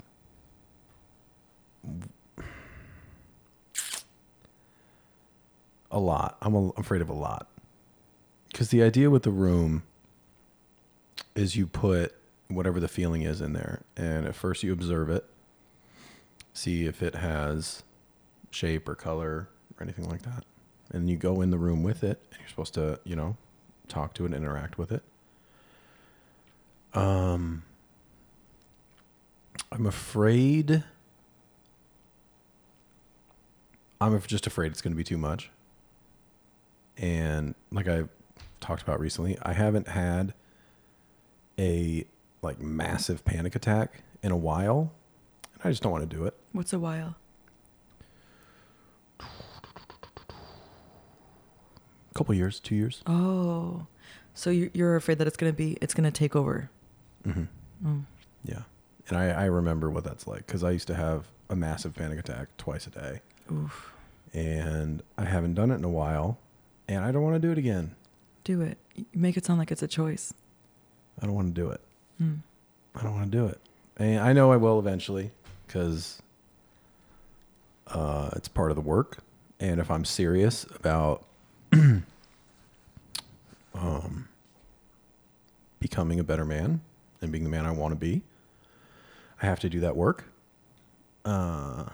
[5.91, 6.37] a lot.
[6.43, 7.49] I'm a, afraid of a lot.
[8.51, 9.83] Because the idea with the room
[11.35, 12.15] is you put
[12.49, 13.83] whatever the feeling is in there.
[13.97, 15.25] And at first you observe it,
[16.53, 17.83] see if it has
[18.51, 19.49] shape or color
[19.79, 20.45] or anything like that.
[20.91, 23.37] And you go in the room with it, and you're supposed to, you know,
[23.89, 25.03] talk to it, interact with it.
[26.95, 27.63] Um,
[29.71, 30.83] I'm afraid.
[34.01, 35.51] I'm just afraid it's going to be too much.
[36.99, 38.05] And like I
[38.61, 40.35] talked about recently, I haven't had
[41.59, 42.05] a
[42.43, 44.93] like massive panic attack in a while,
[45.55, 46.35] and I just don't want to do it.
[46.53, 47.17] What's a while?
[49.21, 49.25] A
[52.15, 53.03] couple years, two years.
[53.07, 53.87] Oh,
[54.35, 56.71] so you're, you're afraid that it's gonna be it's gonna take over.
[57.27, 57.45] Mm-hmm.
[57.87, 58.05] Mm.
[58.45, 58.63] Yeah,
[59.09, 62.19] and I, I remember what that's like because I used to have a massive panic
[62.19, 63.21] attack twice a day.
[63.51, 63.93] Oof.
[64.35, 66.39] and I haven't done it in a while,
[66.89, 67.95] and I don't want to do it again.
[68.45, 68.79] Do it.
[68.95, 70.33] You make it sound like it's a choice.
[71.21, 71.81] I don't want to do it.
[72.21, 72.39] Mm.
[72.95, 73.61] I don't want to do it.
[73.97, 75.31] And I know I will eventually
[75.67, 76.23] because
[77.89, 79.19] uh, it's part of the work.
[79.61, 81.25] And if I'm serious about
[83.75, 84.29] um,
[85.81, 86.81] becoming a better man
[87.21, 88.23] and being the man I want to be,
[89.43, 90.25] I have to do that work.
[91.25, 91.87] Uh,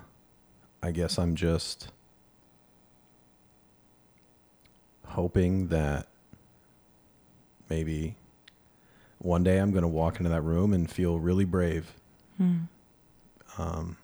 [0.82, 1.88] I guess I'm just
[5.06, 6.08] hoping that
[7.68, 8.16] maybe
[9.18, 11.92] one day I'm going to walk into that room and feel really brave.
[12.36, 12.56] Hmm.
[13.56, 13.96] Um,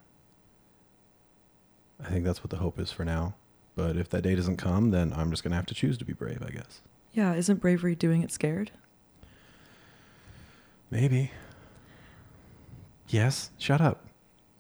[2.05, 3.35] I think that's what the hope is for now.
[3.77, 6.05] But if that day doesn't come, then I'm just going to have to choose to
[6.05, 6.81] be brave, I guess.
[7.13, 8.71] Yeah, isn't bravery doing it scared?
[10.91, 11.31] Maybe.
[13.09, 13.51] Yes.
[13.59, 14.05] Shut up.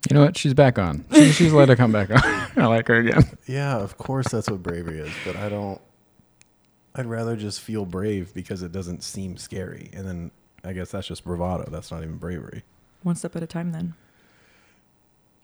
[0.08, 0.36] You know what?
[0.36, 1.04] She's back on.
[1.12, 2.20] She, she's let her come back on.
[2.56, 3.24] I like her again.
[3.46, 5.80] Yeah, of course that's what bravery is, but I don't.
[6.94, 10.30] I'd rather just feel brave because it doesn't seem scary, and then
[10.64, 11.68] I guess that's just bravado.
[11.70, 12.64] That's not even bravery.
[13.02, 13.94] One step at a time, then.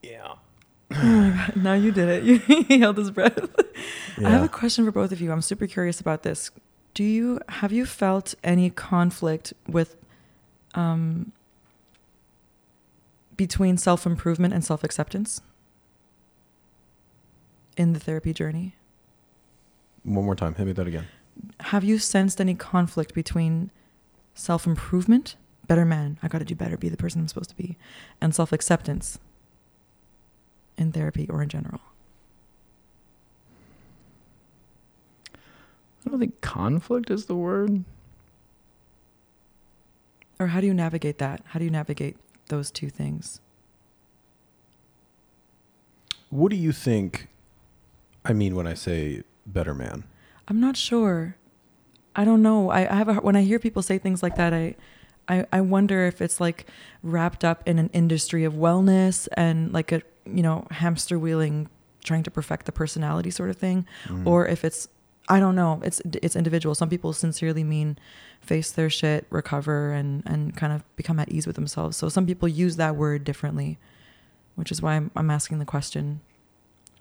[0.02, 0.34] Yeah.
[0.92, 2.42] Oh my God, now you did it.
[2.68, 3.38] he held his breath.
[4.18, 5.32] I have a question for both of you.
[5.32, 6.50] I'm super curious about this.
[6.94, 9.96] Do you have you felt any conflict with
[10.74, 11.32] um,
[13.36, 15.42] between self improvement and self acceptance
[17.76, 18.74] in the therapy journey?
[20.04, 20.54] One more time.
[20.54, 21.06] Hit me that again.
[21.60, 23.70] Have you sensed any conflict between
[24.34, 27.56] self improvement, better man, I got to do better, be the person I'm supposed to
[27.56, 27.76] be,
[28.20, 29.18] and self acceptance
[30.76, 31.80] in therapy or in general?
[36.06, 37.84] I don't think conflict is the word.
[40.38, 41.42] Or how do you navigate that?
[41.46, 42.16] How do you navigate
[42.48, 43.40] those two things?
[46.30, 47.28] What do you think?
[48.24, 50.04] I mean, when I say better man,
[50.48, 51.36] I'm not sure.
[52.14, 52.70] I don't know.
[52.70, 54.76] I, I have a, when I hear people say things like that, I,
[55.28, 56.66] I I wonder if it's like
[57.02, 61.68] wrapped up in an industry of wellness and like a you know hamster wheeling,
[62.04, 64.26] trying to perfect the personality sort of thing, Mm.
[64.26, 64.88] or if it's
[65.28, 65.80] I don't know.
[65.84, 66.74] It's it's individual.
[66.76, 67.98] Some people sincerely mean
[68.40, 71.96] face their shit, recover, and and kind of become at ease with themselves.
[71.96, 73.78] So some people use that word differently,
[74.54, 76.20] which is why I'm I'm asking the question.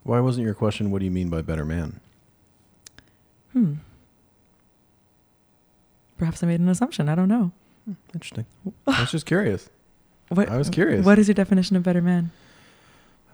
[0.03, 0.89] why wasn't your question?
[0.91, 1.99] What do you mean by better man?
[3.55, 3.75] Hmm.
[6.17, 7.07] Perhaps I made an assumption.
[7.07, 7.53] I don't know.
[8.13, 8.45] Interesting.
[8.87, 9.69] I was just curious.
[10.27, 11.05] What, I was curious.
[11.05, 12.31] What is your definition of better man?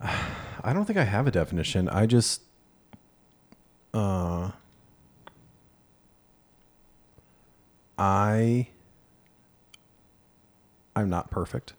[0.00, 1.88] I don't think I have a definition.
[1.88, 2.42] I just
[3.92, 4.52] uh
[7.98, 8.68] I
[10.94, 11.72] I'm not perfect.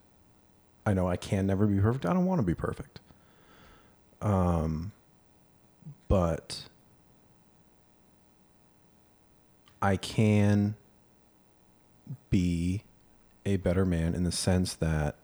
[0.86, 2.06] I know I can never be perfect.
[2.06, 3.00] I don't want to be perfect.
[4.22, 4.92] Um
[6.10, 6.66] but
[9.84, 10.76] I can
[12.30, 12.84] be
[13.46, 15.16] a better man in the sense that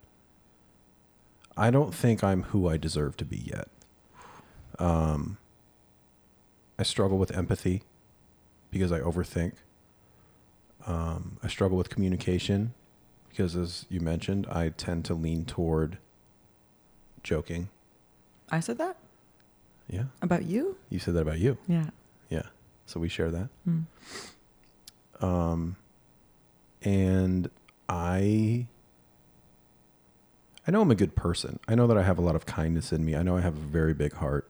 [1.56, 3.68] I don't think I'm who I deserve to be yet.
[4.78, 5.38] Um,
[6.78, 7.82] I struggle with empathy
[8.70, 9.54] because I overthink.
[10.86, 12.74] Um, I struggle with communication
[13.30, 15.96] because, as you mentioned, I tend to lean toward
[17.22, 17.68] joking.
[18.50, 18.96] I said that
[19.88, 20.76] Yeah, about you.
[20.90, 21.56] you said that about you.
[21.66, 21.86] Yeah.
[22.28, 22.42] Yeah,
[22.86, 23.48] so we share that.
[23.68, 23.84] Mm.
[25.20, 25.76] Um,
[26.82, 27.50] and
[27.88, 28.66] I,
[30.66, 31.58] I know I'm a good person.
[31.68, 33.14] I know that I have a lot of kindness in me.
[33.16, 34.48] I know I have a very big heart.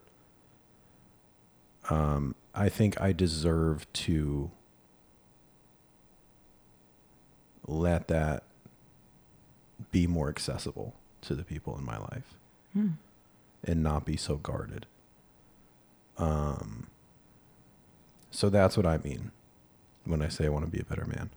[1.89, 4.51] Um, I think I deserve to
[7.67, 8.45] let that
[9.91, 12.35] be more accessible to the people in my life
[12.73, 12.89] Hmm.
[13.65, 14.87] and not be so guarded.
[16.19, 16.87] Um,
[18.31, 19.33] so that's what I mean
[20.11, 21.31] when I say I want to be a better man.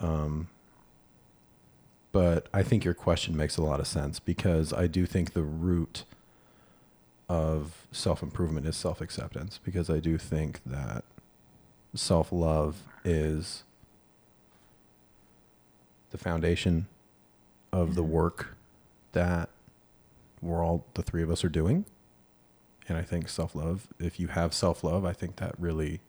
[0.00, 0.48] Um,
[2.12, 5.42] but I think your question makes a lot of sense because I do think the
[5.42, 6.04] root
[7.28, 11.04] of self improvement is self acceptance because I do think that
[11.94, 13.64] self love is
[16.10, 16.86] the foundation
[17.72, 18.56] of the work
[19.12, 19.48] that
[20.40, 21.84] we're all, the three of us, are doing.
[22.88, 26.00] And I think self love, if you have self love, I think that really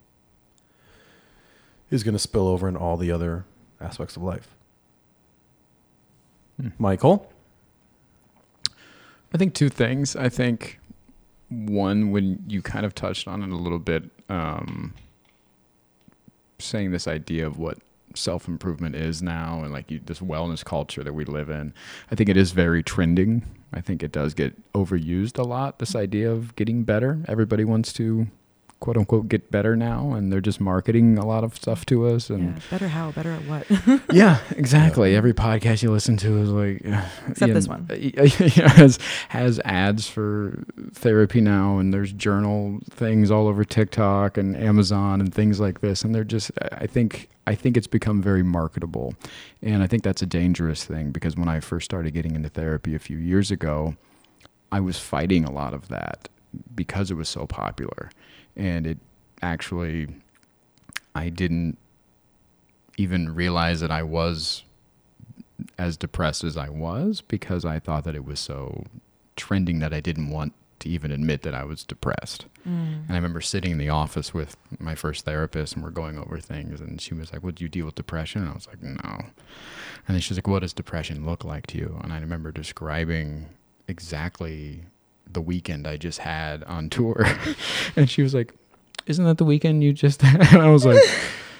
[1.89, 3.45] is going to spill over in all the other
[3.79, 4.49] aspects of life.
[6.59, 6.69] Hmm.
[6.77, 7.31] Michael?
[9.33, 10.15] I think two things.
[10.15, 10.79] I think
[11.49, 14.93] one, when you kind of touched on it a little bit, um,
[16.59, 17.77] saying this idea of what
[18.15, 21.73] self improvement is now and like you, this wellness culture that we live in,
[22.09, 23.43] I think it is very trending.
[23.73, 25.79] I think it does get overused a lot.
[25.79, 27.19] This idea of getting better.
[27.27, 28.27] Everybody wants to
[28.85, 32.29] quote unquote get better now, and they're just marketing a lot of stuff to us.
[32.29, 32.61] And Yeah.
[32.69, 33.11] Better how?
[33.13, 33.65] Better at what?
[34.13, 35.15] yeah, exactly.
[35.15, 36.81] Every podcast you listen to is like,
[37.27, 37.87] Except you this know, one.
[37.99, 40.63] yeah, has has ads for
[40.93, 46.03] therapy now, and there's journal things all over TikTok and Amazon and things like this,
[46.03, 46.51] and they're just.
[46.71, 49.15] I think I think it's become very marketable,
[49.63, 52.93] and I think that's a dangerous thing because when I first started getting into therapy
[52.93, 53.95] a few years ago,
[54.71, 56.29] I was fighting a lot of that
[56.75, 58.11] because it was so popular,
[58.55, 58.97] and it
[59.41, 60.07] actually
[61.13, 61.77] I didn't
[62.97, 64.63] even realize that I was
[65.77, 68.85] as depressed as I was because I thought that it was so
[69.35, 72.45] trending that I didn't want to even admit that I was depressed.
[72.67, 73.07] Mm.
[73.07, 76.39] And I remember sitting in the office with my first therapist and we're going over
[76.39, 78.41] things and she was like, Well, do you deal with depression?
[78.41, 79.19] And I was like, No.
[80.07, 81.99] And then she's like, What does depression look like to you?
[82.03, 83.47] And I remember describing
[83.87, 84.83] exactly
[85.31, 87.25] the weekend I just had on tour.
[87.95, 88.53] and she was like,
[89.07, 90.53] Isn't that the weekend you just had?
[90.53, 91.01] And I was like,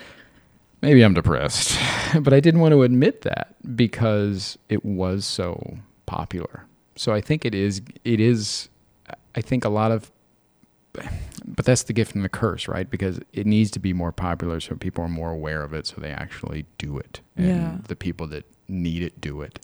[0.82, 1.78] Maybe I'm depressed.
[2.22, 6.66] But I didn't want to admit that because it was so popular.
[6.96, 8.70] So I think it is it is
[9.36, 10.12] I think a lot of
[11.46, 12.90] but that's the gift and the curse, right?
[12.90, 15.96] Because it needs to be more popular so people are more aware of it so
[16.00, 17.20] they actually do it.
[17.36, 17.78] And Yeah.
[17.88, 19.60] the people that need it do it.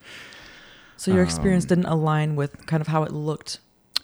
[0.98, 3.60] So your experience Um, didn't align with kind of how it looked,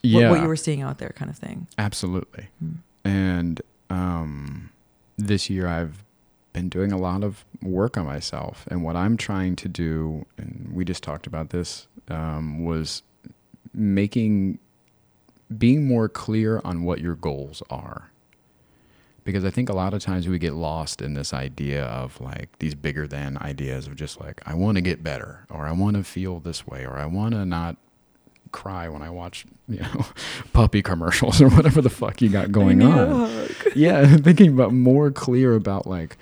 [0.08, 0.30] Yeah.
[0.30, 1.68] what you were seeing out there, kind of thing.
[1.78, 2.48] Absolutely.
[2.60, 2.72] Hmm.
[3.04, 4.70] And um,
[5.18, 6.04] this year I've
[6.54, 8.66] been doing a lot of work on myself.
[8.70, 13.04] And what I'm trying to do, and we just talked about this, um, was
[13.74, 14.60] making,
[15.56, 18.10] being more clear on what your goals are.
[19.24, 22.48] Because I think a lot of times we get lost in this idea of like
[22.60, 25.98] these bigger than ideas of just like, I want to get better, or I want
[25.98, 27.76] to feel this way, or I want to not
[28.52, 30.06] cry when I watch, you know,
[30.54, 33.50] puppy commercials or whatever the fuck you got going on.
[33.76, 36.18] yeah, thinking about more clear about like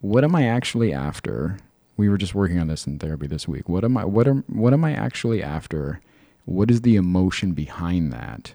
[0.00, 1.58] what am I actually after?
[1.96, 3.68] We were just working on this in therapy this week.
[3.68, 6.00] What am I what am what am I actually after?
[6.44, 8.54] What is the emotion behind that?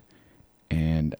[0.70, 1.16] And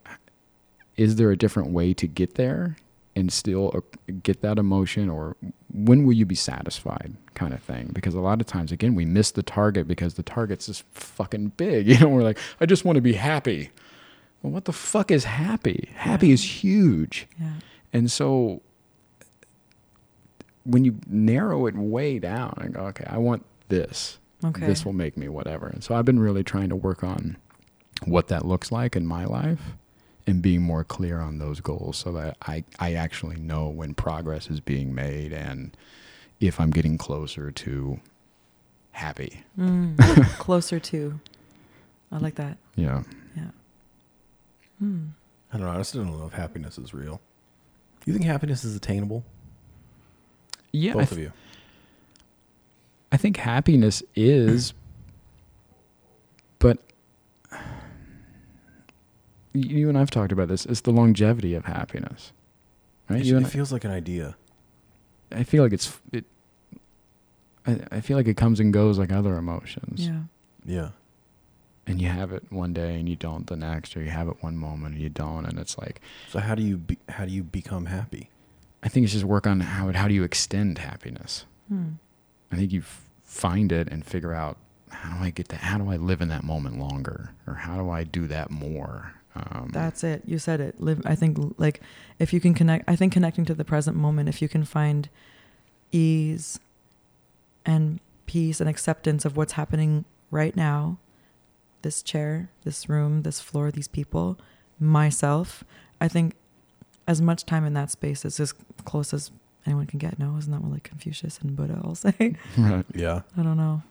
[0.98, 2.76] is there a different way to get there
[3.20, 3.82] and still uh,
[4.24, 5.36] get that emotion or
[5.74, 7.92] when will you be satisfied kind of thing?
[7.94, 11.50] Because a lot of times again we miss the target because the target's just fucking
[11.58, 13.70] big you know we're like i just want to be happy.
[14.42, 15.90] Well what the fuck is happy?
[15.96, 17.28] Happy is huge.
[17.40, 17.54] Yeah.
[17.94, 18.62] and so
[20.64, 24.18] when you narrow it way down and go okay i want this.
[24.44, 24.66] Okay.
[24.66, 25.68] this will make me whatever.
[25.68, 27.38] And so i've been really trying to work on
[28.06, 29.60] what that looks like in my life
[30.30, 34.50] and being more clear on those goals so that I, I actually know when progress
[34.50, 35.76] is being made and
[36.40, 38.00] if I'm getting closer to
[38.92, 39.44] happy.
[39.58, 39.98] Mm.
[40.40, 41.20] Closer to.
[42.12, 42.58] I like that.
[42.76, 43.04] Yeah.
[43.36, 43.50] Yeah.
[44.80, 45.06] Hmm.
[45.52, 45.80] I don't know.
[45.80, 47.22] I still don't know if happiness is real.
[48.06, 49.24] You think happiness is attainable?
[50.72, 50.94] Yeah.
[50.94, 51.32] Both th- of you.
[53.12, 54.74] I think happiness is,
[56.60, 56.78] but
[59.54, 60.66] you and I've talked about this.
[60.66, 62.32] It's the longevity of happiness,
[63.10, 63.20] right?
[63.22, 64.36] It, You it and I- feels like an idea.
[65.32, 66.26] I feel like it's it.
[67.68, 70.08] I, I feel like it comes and goes like other emotions.
[70.08, 70.22] Yeah.
[70.66, 70.90] Yeah.
[71.88, 74.36] and you have it one day and you don't the next or you have it
[74.42, 77.32] one moment and you don't and it's like So how do you be, how do
[77.32, 78.30] you become happy?
[78.84, 81.94] i think it's just work on how how do you extend happiness Hmm.
[82.52, 84.58] i think you f- find it and figure out
[84.90, 87.78] how do i get that how do i live in that moment longer or how
[87.78, 89.14] do i do that more
[89.52, 90.24] um, That's it.
[90.26, 90.80] You said it.
[90.80, 91.02] Live.
[91.06, 91.82] I think like
[92.20, 92.90] if you can connect.
[92.90, 94.30] I think connecting to the present moment.
[94.30, 95.10] If you can find
[95.92, 96.60] ease
[97.66, 100.98] and peace and acceptance of what's happening right now,
[101.82, 104.38] this chair, this room, this floor, these people,
[104.80, 105.64] myself.
[106.02, 106.36] I think
[107.08, 108.54] as much time in that space is as
[108.86, 109.32] close as
[109.66, 110.20] anyone can get.
[110.20, 112.36] No, isn't that what like Confucius and Buddha all say?
[112.58, 113.22] right Yeah.
[113.38, 113.82] I don't know.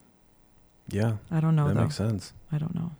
[0.89, 1.17] Yeah.
[1.31, 1.83] I don't know that though.
[1.83, 2.33] makes sense.
[2.53, 2.93] I don't know.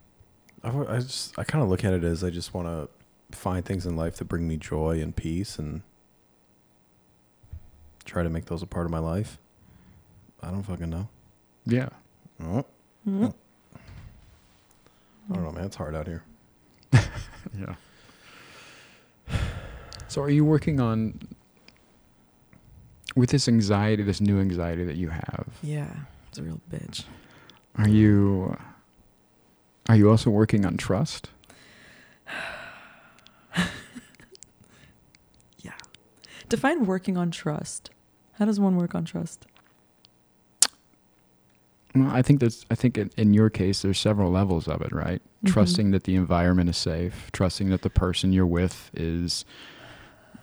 [0.63, 2.89] I, I just I kind of look at it as I just want to
[3.37, 5.81] find things in life that bring me joy and peace and
[8.05, 9.37] try to make those a part of my life.
[10.41, 11.07] I don't fucking know.
[11.65, 11.89] yeah
[12.41, 12.65] Oh,
[13.07, 13.33] Mhm.
[15.29, 15.65] I don't know, man.
[15.65, 16.23] It's hard out here.
[16.93, 17.75] yeah
[20.07, 21.19] so are you working on
[23.15, 25.93] with this anxiety this new anxiety that you have Yeah,
[26.29, 27.03] it's a real bitch.
[27.77, 28.57] Are you
[29.89, 31.29] are you also working on trust?
[35.61, 35.71] Yeah.
[36.47, 37.89] Define working on trust.
[38.33, 39.45] How does one work on trust?
[41.95, 44.91] Well, I think that's I think in, in your case there's several levels of it,
[44.93, 45.21] right?
[45.43, 45.51] Mhm.
[45.51, 49.43] Trusting that the environment is safe, trusting that the person you're with is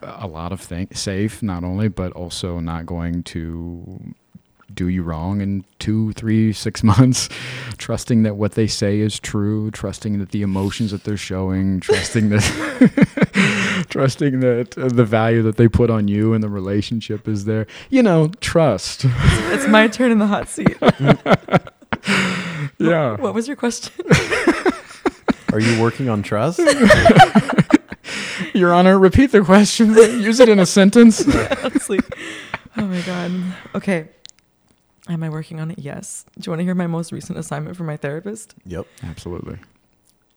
[0.02, 4.14] a lot of things safe, not only but also not going to
[4.74, 7.28] do you wrong in two, three, six months.
[7.78, 12.30] trusting that what they say is true, trusting that the emotions that they're showing, trusting
[12.30, 17.44] that trusting that uh, the value that they put on you and the relationship is
[17.44, 17.66] there.
[17.90, 19.04] You know, trust.
[19.04, 20.76] It's my turn in the hot seat.
[22.78, 23.16] yeah.
[23.16, 23.92] What was your question?
[25.52, 26.60] Are you working on trust?
[28.52, 29.94] Your Honor, repeat the question.
[29.94, 31.26] Use it in a sentence.
[31.62, 32.00] Honestly.
[32.76, 33.32] Oh my god.
[33.74, 34.08] Okay.
[35.08, 35.78] Am I working on it?
[35.78, 36.24] Yes.
[36.38, 38.54] Do you want to hear my most recent assignment from my therapist?
[38.64, 38.86] Yep.
[39.04, 39.58] Absolutely.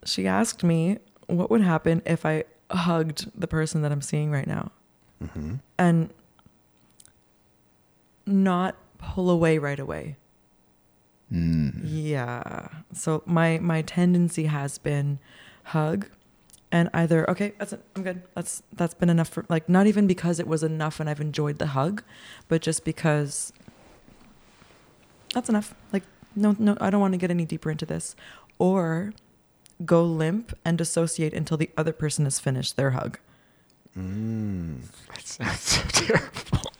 [0.05, 4.45] She asked me what would happen if I hugged the person that I'm seeing right
[4.47, 4.71] now
[5.33, 6.13] hmm and
[8.25, 10.15] not pull away right away.
[11.33, 11.81] Mm.
[11.83, 12.67] Yeah.
[12.93, 15.19] So my my tendency has been
[15.63, 16.07] hug
[16.71, 17.83] and either okay, that's it.
[17.95, 18.21] I'm good.
[18.35, 21.59] That's that's been enough for like not even because it was enough and I've enjoyed
[21.59, 22.03] the hug,
[22.47, 23.51] but just because
[25.33, 25.73] that's enough.
[25.91, 26.03] Like
[26.35, 28.15] no no I don't want to get any deeper into this
[28.57, 29.13] or
[29.85, 33.17] go limp and dissociate until the other person has finished their hug.
[33.97, 34.81] Mm.
[35.07, 36.71] That sounds so terrible.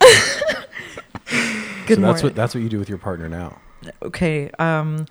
[1.88, 3.60] Good so that's what that's what you do with your partner now.
[4.04, 5.06] okay, um,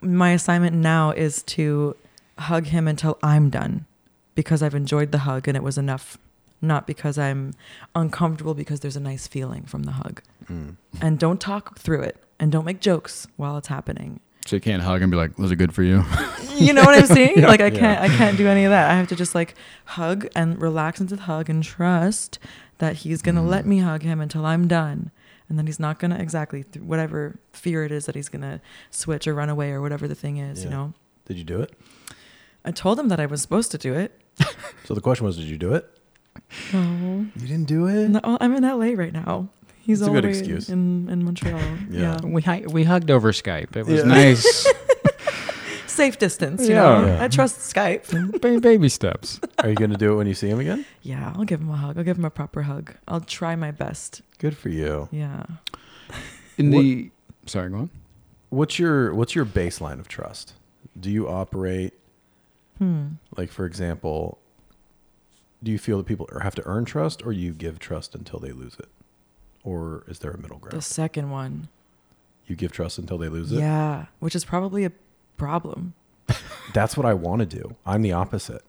[0.00, 1.96] my assignment now is to
[2.38, 3.86] hug him until I'm done
[4.34, 6.18] because I've enjoyed the hug and it was enough,
[6.60, 7.52] not because I'm
[7.94, 10.22] uncomfortable because there's a nice feeling from the hug.
[10.50, 10.76] Mm.
[11.00, 14.20] And don't talk through it and don't make jokes while it's happening.
[14.46, 16.02] So you can't hug and be like, "Was it good for you?"
[16.56, 17.34] You know what I'm saying?
[17.38, 17.46] Yeah.
[17.46, 17.78] Like I Yeah.
[17.78, 18.90] can't I can't do any of that.
[18.90, 22.38] I have to just like hug and relax into the hug and trust
[22.78, 23.68] that he's going to let Mm.
[23.68, 25.10] me hug him until I'm done.
[25.48, 28.42] And then he's not going to exactly th- whatever fear it is that he's going
[28.42, 30.94] to switch or run away or whatever the thing is, you know.
[31.26, 31.72] Did you do it?
[32.64, 34.18] I told him that I was supposed to do it.
[34.86, 35.84] So the question was, did you do it?
[36.72, 37.26] No.
[37.36, 38.08] You didn't do it.
[38.08, 39.48] No, I'm in LA right now.
[39.84, 40.68] He's That's a good excuse.
[40.68, 41.58] in in Montreal.
[41.90, 42.18] Yeah.
[42.22, 42.24] yeah.
[42.24, 43.76] we hu- we hugged over Skype.
[43.76, 44.06] It was Yeah.
[44.06, 44.66] nice.
[45.86, 46.82] Safe distance, you Yeah.
[46.82, 47.06] know.
[47.06, 47.24] Yeah.
[47.24, 48.40] I trust Skype.
[48.40, 49.40] Ba- baby steps.
[49.58, 50.86] Are you going to do it when you see him again?
[51.02, 51.98] Yeah, I'll give him a hug.
[51.98, 52.94] I'll give him a proper hug.
[53.06, 54.22] I'll try my best.
[54.38, 55.08] Good for you.
[55.12, 55.42] Yeah.
[56.58, 57.10] In What- the
[57.46, 57.90] sorry, go on.
[58.50, 60.54] What's your what's your baseline of trust?
[60.98, 61.92] Do you operate
[62.78, 63.06] Hmm.
[63.36, 64.38] like for example,
[65.62, 68.52] do you feel that people have to earn trust or you give trust until they
[68.52, 68.88] lose it?
[69.64, 70.76] Or is there a middle ground?
[70.76, 71.68] The second one.
[72.46, 73.60] You give trust until they lose it?
[73.60, 74.92] Yeah, which is probably a
[75.36, 75.94] problem.
[76.74, 77.76] That's what I want to do.
[77.86, 78.62] I'm the opposite.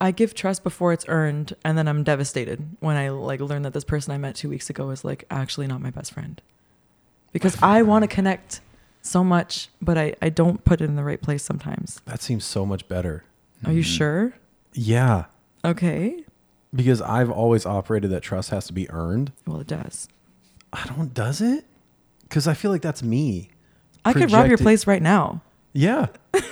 [0.00, 3.72] I give trust before it's earned, and then I'm devastated when I like learn that
[3.72, 6.40] this person I met two weeks ago is like actually not my best friend.
[7.32, 8.60] Because I want to connect
[9.02, 12.00] so much, but I, I don't put it in the right place sometimes.
[12.06, 13.24] That seems so much better.
[13.64, 13.96] Are you Mhm.
[13.96, 14.34] sure?
[14.72, 15.24] Yeah,
[15.64, 16.24] Okay.
[16.74, 19.32] Because I've always operated that trust has to be earned.
[19.46, 20.08] Well, it does.
[20.72, 21.64] I don't does it?
[22.28, 23.50] Cuz I feel like that's me.
[24.04, 25.42] I could rob your place right now.
[25.72, 26.06] Yeah.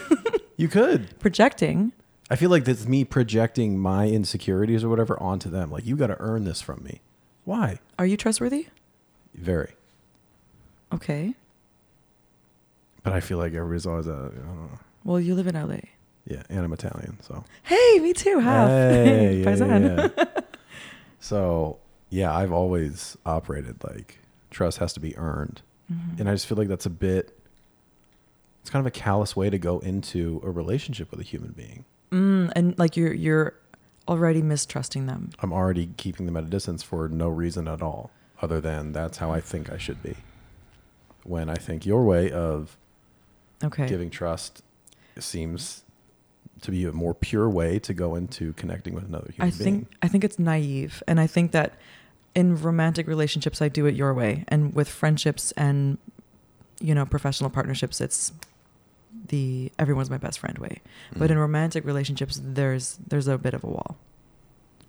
[0.57, 1.19] you could.
[1.19, 1.93] Projecting.
[2.29, 5.71] I feel like that's me projecting my insecurities or whatever onto them.
[5.71, 7.01] Like you got to earn this from me.
[7.45, 7.79] Why?
[7.99, 8.69] Are you trustworthy?
[9.35, 9.75] Very.
[10.93, 11.35] Okay.
[13.03, 14.79] But I feel like everybody's always a, I don't know.
[15.05, 15.79] Well, you live in LA.
[16.27, 17.45] Yeah, and I'm Italian, so.
[17.63, 18.39] Hey, me too.
[18.41, 18.69] Half.
[18.69, 20.25] Hey, yeah, yeah, yeah.
[21.21, 21.79] so
[22.11, 24.19] yeah, I've always operated like
[24.51, 25.63] trust has to be earned,
[25.93, 26.21] Mhm.
[26.21, 27.33] and I just feel like that's a bit.
[28.61, 31.85] It's kind of a callous way to go into a relationship with a human being.
[32.11, 33.55] Mm, and like you're you're
[34.09, 35.31] already mistrusting them.
[35.41, 38.11] I'm already keeping them at a distance for no reason at all,
[38.43, 40.17] other than that's how I think I should be.
[41.25, 42.77] When I think your way of
[43.65, 43.87] Okay.
[43.89, 44.63] giving trust
[45.19, 45.83] seems
[46.63, 49.65] to be a more pure way to go into connecting with another human I being.
[49.85, 51.75] think I think it's naive, and I think that
[52.35, 55.99] in romantic relationships, I do it your way, and with friendships and
[56.81, 58.33] you know professional partnerships, it's
[59.29, 60.81] the everyone's my best friend way.
[61.17, 61.33] But Mm.
[61.33, 63.97] in romantic relationships, there's there's a bit of a wall.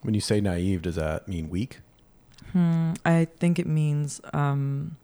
[0.03, 1.79] when you say naive, does that mean weak?
[2.53, 4.95] Hmm, I think it means um,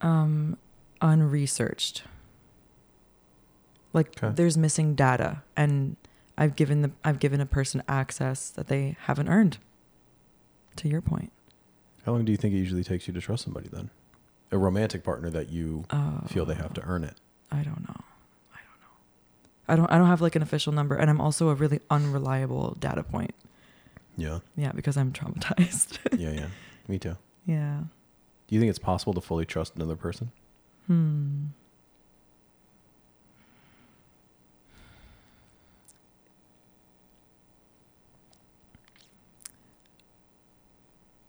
[0.00, 0.56] um,
[1.00, 2.04] unresearched.
[3.94, 4.34] Like Okay.
[4.34, 5.96] there's missing data, and
[6.36, 9.56] I've given the I've given a person access that they haven't earned.
[10.76, 11.30] To your point,
[12.04, 13.90] How long do you think it usually takes you to trust somebody then?
[14.50, 17.14] A romantic partner that you uh, feel they have to earn it.
[17.52, 18.00] I don't know.
[18.52, 18.94] I don't know.
[19.68, 19.90] I don't.
[19.92, 23.32] I don't have like an official number, and I'm also a really unreliable data point.
[24.16, 24.40] Yeah.
[24.56, 25.98] Yeah, because I'm traumatized.
[26.18, 26.46] Yeah, yeah.
[26.88, 27.16] Me too.
[27.46, 27.82] yeah.
[28.48, 30.30] Do you think it's possible to fully trust another person?
[30.88, 31.46] Hmm.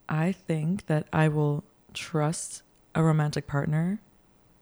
[0.08, 2.62] I think that I will trust
[2.94, 4.00] a romantic partner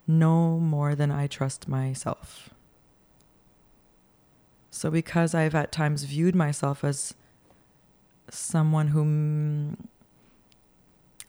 [0.07, 2.49] no more than I trust myself.
[4.69, 7.13] So, because I've at times viewed myself as
[8.29, 9.77] someone who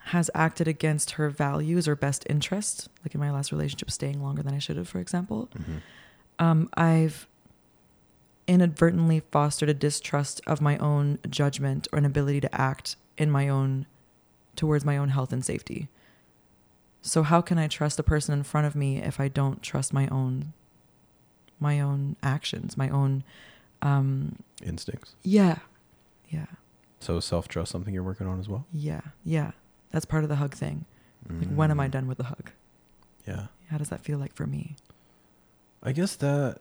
[0.09, 4.43] has acted against her values or best interest, like in my last relationship, staying longer
[4.43, 5.77] than I should have, for example, Mm-hmm.
[6.39, 7.27] um, I've
[8.47, 13.49] inadvertently fostered a distrust of my own judgment or an ability to act in my
[13.49, 13.87] own
[14.57, 15.89] towards my own health and safety.
[17.03, 19.93] So how can I trust the person in front of me if I don't trust
[19.93, 20.53] my own
[21.61, 23.25] my own actions, my own
[23.83, 25.15] um Instincts.
[25.23, 25.59] yeah.
[26.31, 26.47] Yeah.
[27.01, 28.67] So self trust something you're working on as well.
[28.73, 29.03] Yeah.
[29.25, 29.53] Yeah.
[29.91, 30.87] That's part of the hug thing.
[31.29, 31.93] Like when am I Mm.
[31.93, 32.51] done with the hug?
[33.27, 33.47] Yeah.
[33.71, 34.77] How does that feel like for me?
[35.83, 36.61] I guess that,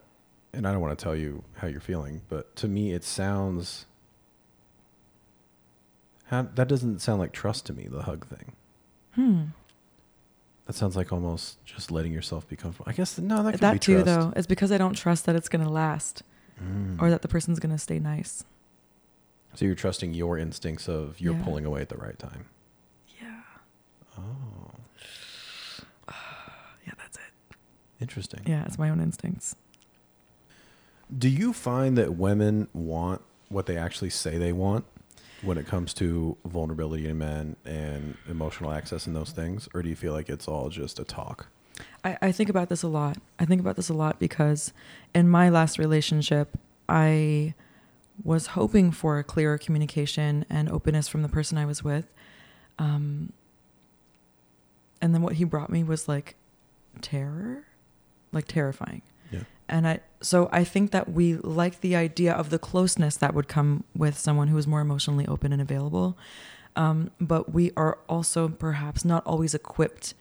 [0.53, 3.85] and I don't want to tell you how you're feeling, but to me, it sounds.
[6.33, 8.53] How, that doesn't sound like trust to me, the hug thing.
[9.15, 9.41] Hmm.
[10.65, 12.89] That sounds like almost just letting yourself be comfortable.
[12.89, 14.05] I guess, no, that could That be too trust.
[14.05, 16.23] though is because I don't trust that it's going to last
[16.63, 17.01] Mm.
[17.01, 18.43] or that the person's going to stay nice.
[19.55, 21.43] So you're trusting your instincts of you're Yeah.
[21.43, 22.45] pulling away at the right time.
[23.21, 23.41] Yeah.
[24.17, 24.71] Oh,
[26.85, 27.55] Yeah, that's it.
[27.99, 28.41] interesting.
[28.45, 29.55] Yeah, it's my own instincts.
[31.15, 34.85] Do you find that women want what they actually say they want
[35.43, 39.67] when it comes to vulnerability in men and emotional access and those things?
[39.73, 41.47] Or do you feel like it's all just a talk?
[42.03, 43.17] I, I think about this a lot.
[43.39, 44.73] I think about this a lot because
[45.13, 47.53] in my last relationship, I
[48.23, 52.05] was hoping for a clearer communication and openness from the person I was with.
[52.77, 53.33] Um,
[55.01, 56.35] and then what he brought me was like
[57.01, 57.65] terror,
[58.31, 59.01] like terrifying.
[59.73, 63.47] And I, so I think that we like the idea of the closeness that would
[63.47, 66.15] come with someone who is more emotionally open and available.
[66.75, 70.13] Um, but we are also perhaps not always equipped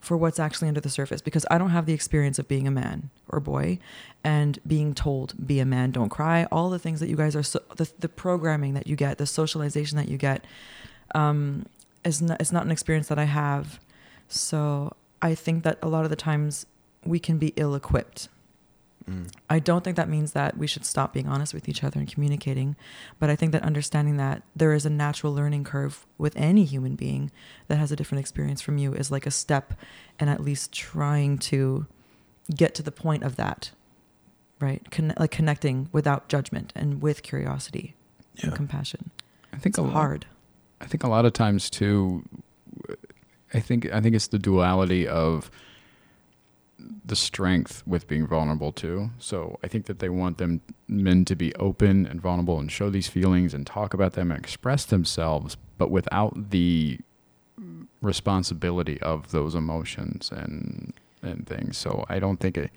[0.00, 2.70] for what's actually under the surface because I don't have the experience of being a
[2.72, 3.78] man or boy
[4.24, 7.44] and being told be a man, don't cry, all the things that you guys are
[7.44, 10.44] so, the the programming that you get, the socialization that you get
[11.14, 11.64] um
[12.04, 13.78] is not it's not an experience that I have.
[14.26, 16.66] So I think that a lot of the times
[17.04, 18.28] we can be ill equipped
[19.08, 19.30] Mm.
[19.48, 22.10] I don't think that means that we should stop being honest with each other and
[22.12, 22.74] communicating,
[23.20, 26.96] but I think that understanding that there is a natural learning curve with any human
[26.96, 27.30] being
[27.68, 29.74] that has a different experience from you is like a step
[30.18, 31.86] and at least trying to
[32.54, 33.70] get to the point of that.
[34.58, 34.90] Right?
[34.90, 37.94] Con- like connecting without judgment and with curiosity
[38.36, 38.46] Yeah.
[38.46, 39.10] and compassion.
[39.52, 40.26] I think It's a lot, hard.
[40.80, 42.24] I think a lot of times too.
[43.54, 45.50] I think I think it's the duality of
[47.06, 49.10] the strength with being vulnerable too.
[49.18, 52.90] So I think that they want them men to be open and vulnerable and show
[52.90, 56.98] these feelings and talk about them and express themselves, but without the
[58.02, 60.92] responsibility of those emotions and
[61.22, 61.76] and things.
[61.76, 62.70] So I don't think it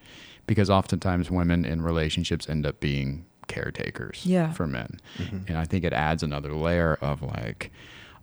[0.47, 4.51] because oftentimes women in relationships end up being caretakers Yeah.
[4.53, 4.99] for men.
[5.17, 5.47] Mhm.
[5.49, 7.71] And I think it adds another layer of like,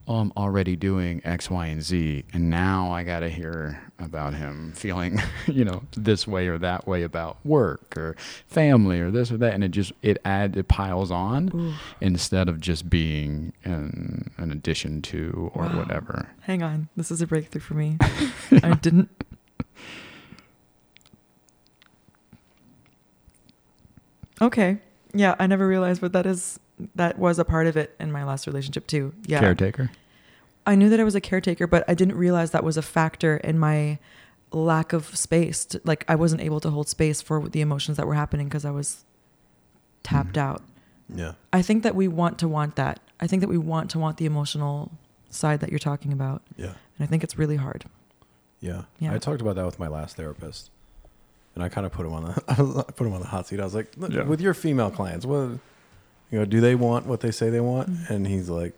[0.09, 4.35] oh, I'm already doing X, Y, and Z, and now I got to hear about
[4.35, 8.15] him feeling, you know, this way or that way about work or
[8.47, 12.49] family or this or that, and it just it adds it piles on Ooh, instead
[12.49, 15.79] of just being an, an addition to or Wow.
[15.79, 16.29] whatever.
[16.43, 16.89] hang on.
[16.97, 17.97] This is a breakthrough for me.
[18.63, 19.09] I didn't
[24.41, 24.79] Okay.
[25.15, 26.61] Yeah, I never realized, but that is
[26.95, 29.13] that was a part of it in my last relationship too.
[29.27, 29.41] Yeah.
[29.41, 29.91] Caretaker.
[30.67, 33.37] I knew that I was a caretaker, but I didn't realize that was a factor
[33.39, 33.99] in my
[34.53, 35.65] lack of space.
[35.67, 38.65] To, like I wasn't able to hold space for the emotions that were happening because
[38.65, 39.05] I was
[40.03, 40.41] tapped Mhm.
[40.43, 40.63] out.
[41.15, 41.33] Yeah.
[41.53, 43.01] I think that we want to want that.
[43.21, 44.93] I think that we want to want the emotional
[45.31, 46.67] side that you're talking about, Yeah.
[46.67, 47.85] and I think it's really hard.
[48.61, 48.83] Yeah.
[48.99, 49.13] Yeah.
[49.15, 50.71] I talked about that with my last therapist.
[51.55, 52.55] And I kind of put him on the I
[52.93, 53.61] put him on the hot seat.
[53.61, 54.25] I was like, Yeah.
[54.25, 55.59] with your female clients, what
[56.31, 57.91] you know, do they want what they say they want?
[57.91, 58.11] Mhm.
[58.11, 58.75] And he's like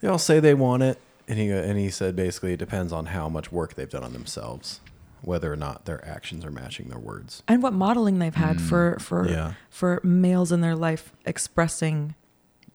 [0.00, 0.98] they all say they want it.
[1.28, 4.12] And he and he said basically it depends on how much work they've done on
[4.12, 4.80] themselves,
[5.22, 7.42] whether or not their actions are matching their words.
[7.48, 8.68] And what modeling they've had Mm.
[8.68, 9.52] for for Yeah.
[9.70, 12.14] for males in their life expressing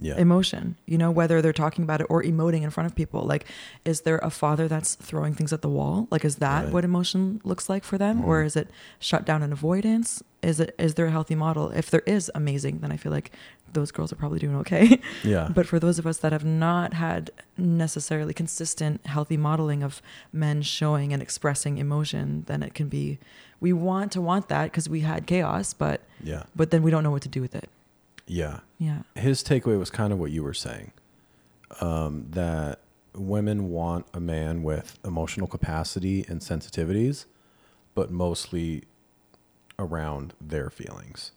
[0.01, 0.15] Yeah.
[0.15, 3.43] emotion you know whether they're talking about it or emoting in front of people like
[3.83, 6.73] is there a father that's throwing things at the wall like is that Right.
[6.73, 8.45] what emotion looks like for them or Mhm.
[8.45, 8.69] is it
[8.99, 12.79] shut down and avoidance is it is there a healthy model if there is amazing
[12.79, 13.31] then i feel like
[13.73, 15.49] those girls are probably doing okay Yeah.
[15.53, 20.61] but for those of us that have not had necessarily consistent healthy modeling of men
[20.61, 23.19] showing and expressing emotion then it can be
[23.59, 26.43] we want to want that because we had chaos but yeah.
[26.55, 27.69] but then we don't know what to do with it
[28.27, 28.59] Yeah.
[28.77, 30.93] yeah his takeaway was kind of what you were saying
[31.81, 32.79] um, that
[33.13, 37.25] women want a man with emotional capacity and sensitivities,
[37.93, 38.83] but mostly
[39.79, 41.31] around their feelings.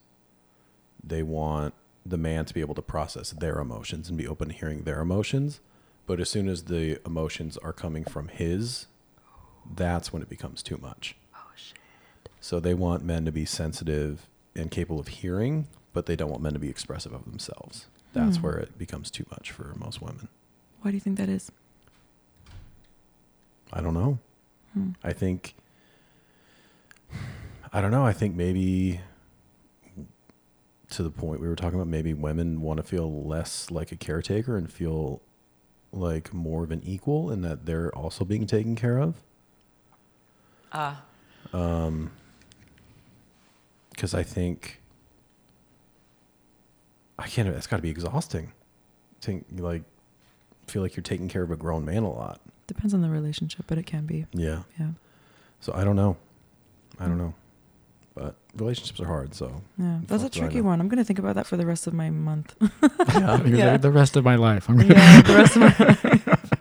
[1.03, 1.73] They want
[2.05, 5.01] the man to be able to process their emotions and be open to hearing their
[5.01, 5.61] emotions.
[6.07, 8.87] But as soon as the emotions are coming from his,
[9.75, 11.15] that's when it becomes too much.
[11.35, 11.79] oh shit
[12.41, 14.27] So they want men to be sensitive
[14.57, 17.87] and capable of hearing, but they don't want men to be expressive of themselves.
[18.13, 18.43] That's Hmm.
[18.43, 20.29] where it becomes too much for most women.
[20.83, 21.51] why do you think that is
[23.73, 24.19] I don't know.
[24.75, 24.91] Hmm.
[25.05, 25.55] I think
[27.73, 28.05] I don't know.
[28.05, 29.01] I think maybe
[30.91, 33.97] to the point we were talking about, maybe women want to feel less like a
[33.97, 35.23] caretaker and feel
[35.91, 39.17] like more of an equal in that they're also being taken care of.
[40.73, 41.03] Ah.
[41.53, 42.11] Um,
[43.91, 44.81] because I think
[47.19, 47.49] I can't.
[47.49, 48.53] It's got to be exhausting.
[49.21, 49.83] Think like
[50.67, 52.41] feel like you're taking care of a grown man a lot.
[52.67, 54.27] Depends on the relationship, but it can be.
[54.33, 54.63] Yeah.
[54.79, 54.91] Yeah.
[55.61, 56.17] So I don't know.
[56.99, 57.35] I don't know.
[58.15, 59.35] But relationships are hard.
[59.35, 60.01] So Yeah.
[60.07, 60.81] That's a Fuck do I tricky one.
[60.81, 62.55] I'm going to think about that for the rest of my month.
[63.15, 63.43] yeah.
[63.45, 63.77] Yeah.
[63.79, 64.69] The rest of my life.
[64.69, 65.23] I'm gonna yeah.
[65.23, 66.37] The rest of my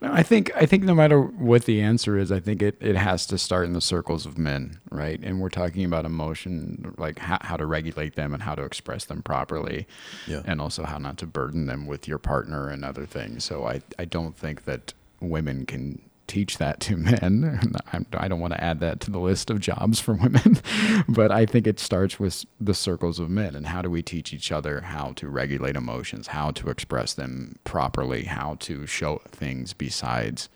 [0.00, 2.94] No, I think I think no matter what the answer is, I think it, it
[2.94, 5.18] has to start in the circles of men, right?
[5.20, 9.04] And we're talking about emotion, like how, how to regulate them and how to express
[9.06, 9.88] them properly,
[10.28, 10.42] Yeah.
[10.44, 13.42] and also how not to burden them with your partner and other things.
[13.44, 17.72] So I, I don't think that women can teach that to men.
[17.92, 20.60] I'm, don't want to add that to the list of jobs for women,
[21.08, 24.32] but I think it starts with the circles of men and how do we teach
[24.32, 29.72] each other how to regulate emotions, how to express them properly, how to show things
[29.72, 30.48] besides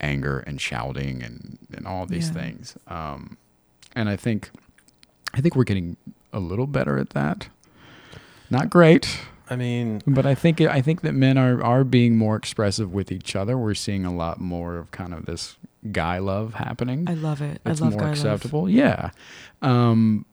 [0.00, 2.34] anger and shouting and, and all these Yeah.
[2.34, 2.76] things.
[2.86, 3.36] Um,
[3.94, 4.50] and I think,
[5.34, 5.96] I think we're getting
[6.32, 7.48] a little better at that.
[8.50, 9.18] Not great,
[9.50, 13.10] I mean, but I think I think that men are are being more expressive with
[13.10, 13.58] each other.
[13.58, 15.56] We're seeing a lot more of kind of this
[15.90, 17.06] guy love happening.
[17.08, 17.60] I love it.
[17.66, 18.16] it's I love more guy love.
[18.16, 18.68] acceptable.
[18.70, 19.10] Yeah,
[19.60, 20.24] um,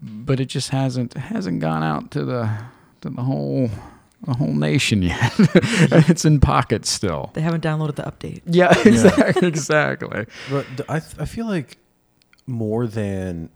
[0.00, 2.50] but it just hasn't hasn't gone out to the
[3.02, 3.70] to the whole
[4.24, 5.32] the whole nation yet.
[6.08, 7.30] it's in pockets still.
[7.34, 8.40] They haven't downloaded the update.
[8.46, 9.46] Yeah, exactly.
[9.48, 10.26] exactly.
[10.50, 11.76] but d- I th- I feel like
[12.46, 13.50] more than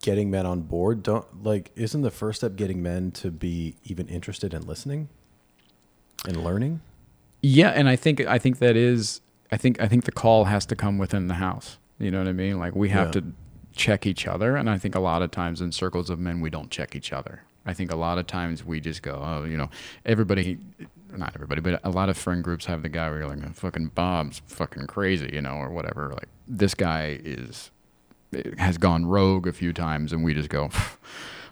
[0.00, 4.08] getting men on board, don't like isn't the first step getting men to be even
[4.08, 5.08] interested in listening
[6.26, 6.80] and learning?
[7.42, 9.20] Yeah, and I think I think that is
[9.50, 11.78] I think I think the call has to come within the house.
[11.98, 12.58] You know what I mean?
[12.58, 13.20] Like we have Yeah.
[13.20, 13.32] to
[13.72, 16.50] check each other, and I think a lot of times in circles of men we
[16.50, 17.42] don't check each other.
[17.64, 19.70] I think a lot of times we just go, oh, you know,
[20.04, 20.58] everybody,
[21.16, 23.92] not everybody, but a lot of friend groups have the guy where you're like, fucking
[23.94, 26.08] Bob's fucking crazy, you know, or whatever.
[26.10, 27.70] Like this guy is
[28.58, 30.70] has gone rogue a few times, and we just go,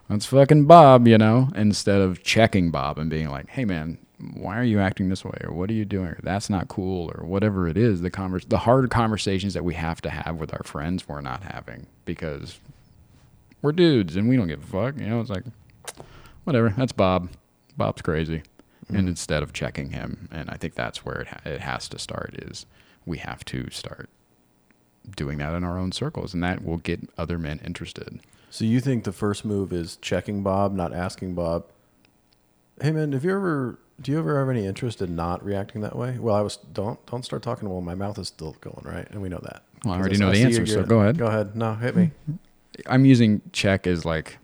[0.08, 3.98] that's fucking Bob, you know, instead of checking Bob and being like, hey man,
[4.34, 7.10] why are you acting this way, or what are you doing, or that's not cool,
[7.14, 8.00] or whatever it is.
[8.00, 11.42] The convers- the hard conversations that we have to have with our friends, we're not
[11.42, 12.58] having because
[13.62, 15.00] we're dudes and we don't give a fuck.
[15.00, 15.44] You know, it's like
[16.44, 16.74] whatever.
[16.76, 17.30] That's Bob.
[17.76, 18.38] Bob's crazy,
[18.86, 18.96] mm-hmm.
[18.96, 21.98] and instead of checking him, and I think that's where it ha- it has to
[21.98, 22.34] start.
[22.42, 22.66] Is
[23.06, 24.10] we have to start
[25.16, 28.20] doing that in our own circles, and that will get other men interested.
[28.51, 31.64] So you think the first move is checking Bob, not asking Bob?
[32.82, 35.94] Hey man, have you ever do you ever have any interest in not reacting that
[35.94, 36.18] way?
[36.18, 39.07] Well, I was don't don't start talking while my mouth is still going, right?
[39.11, 39.62] And we know that.
[39.84, 41.18] Well, I 'Cause already s- know the answer, so go ahead.
[41.18, 41.55] Go ahead.
[41.57, 42.11] No, hit me.
[42.86, 44.38] I'm using check as like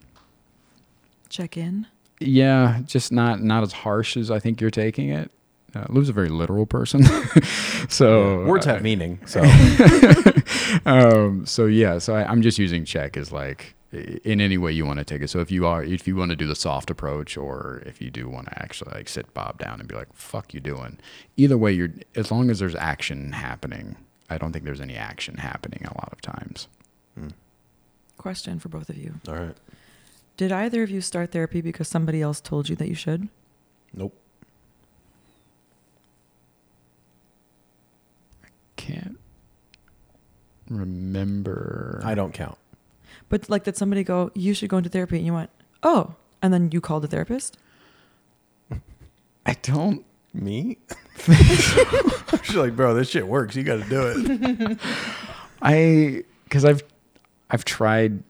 [1.29, 1.87] Check in.
[2.21, 5.31] Yeah, just not not as harsh as I think you're taking it.
[5.75, 7.03] Uh, Lou's a very literal person,
[7.89, 9.19] so Words uh, have meaning.
[9.27, 9.43] So
[10.87, 14.85] um, so yeah, so I, I'm just using check as like in any way you
[14.85, 15.29] want to take it.
[15.29, 18.11] So if you are, if you want to do the soft approach, or if you
[18.11, 20.99] do want to actually like sit Bob down and be like, "Fuck you doing,"
[21.37, 23.97] either way, you're as long as there's action happening.
[24.29, 26.69] I don't think there's any action happening a lot of times.
[28.19, 29.21] Question for both of you.
[29.29, 29.57] all right.
[30.37, 33.29] Did either of you start therapy because somebody else told you that you should?
[33.95, 34.15] Nope.
[38.45, 39.19] I Can't
[40.71, 42.01] remember.
[42.05, 42.59] I don't count.
[43.29, 45.17] But like, did somebody go, you should go into therapy?
[45.17, 45.51] And you went,
[45.83, 46.15] oh.
[46.43, 47.57] And then you called a therapist?
[49.45, 50.05] I don't
[50.35, 50.79] Me?
[52.43, 53.55] She's like, bro, this shit works.
[53.57, 54.79] You got to do it.
[55.63, 56.83] I because I've
[57.51, 58.23] I've tried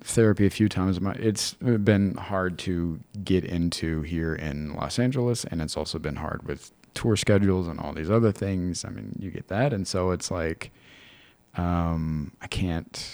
[0.00, 1.00] therapy a few times.
[1.00, 6.16] My- It's been hard to get into here in Los Angeles, and it's also been
[6.16, 8.84] hard with tour schedules and all these other things.
[8.84, 10.72] I mean, you get that, and so it's like
[11.56, 13.10] um, I can't.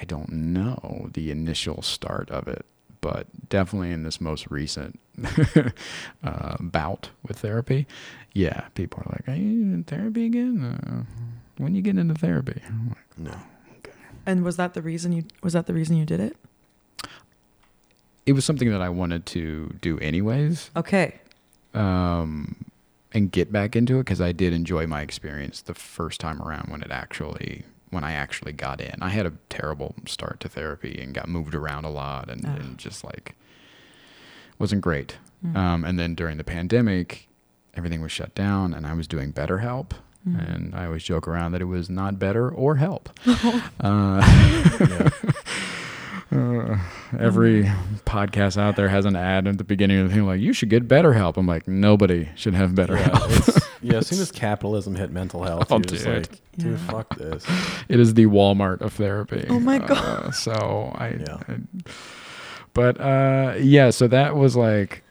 [0.00, 2.64] I don't know the initial start of it,
[3.00, 4.98] but definitely in this most recent
[6.24, 7.86] uh, bout with therapy,
[8.32, 10.64] yeah, people are like, "Are you in therapy again?
[10.64, 11.02] Uh,
[11.58, 13.36] when you get into therapy?" I'm like, No.
[14.26, 16.36] And was that the reason you was that the reason you did it?
[18.26, 21.20] it was something that I wanted to do anyways, Okay.
[21.74, 22.64] um,
[23.12, 26.70] and get back into it because I did enjoy my experience the first time around
[26.70, 27.64] when it actually
[27.94, 28.96] when I actually got in.
[29.00, 32.76] I had a terrible start to therapy and got moved around a lot and, and
[32.76, 33.34] just like
[34.58, 35.16] wasn't great.
[35.44, 35.56] Mm.
[35.56, 37.28] Um, and then during the pandemic,
[37.74, 39.92] everything was shut down, and I was doing BetterHelp,
[40.26, 43.10] And I always joke around that it was not better or help.
[43.80, 44.20] Uh,
[44.80, 45.10] Yeah.
[46.34, 46.78] uh,
[47.18, 47.64] every
[48.06, 50.68] podcast out there has an ad at the beginning of the thing like, you should
[50.70, 51.36] get better help.
[51.36, 53.30] I'm like, nobody should have better Yeah, help.
[53.82, 56.28] yeah, as soon as capitalism hit mental health, Oh, you're just like,
[56.58, 56.76] dude, Yeah.
[56.90, 57.46] fuck this.
[57.88, 59.46] it is the Walmart of therapy.
[59.48, 61.38] Oh my Uh, so I, Yeah.
[61.48, 61.90] I-
[62.72, 65.04] but uh, yeah, so that was like,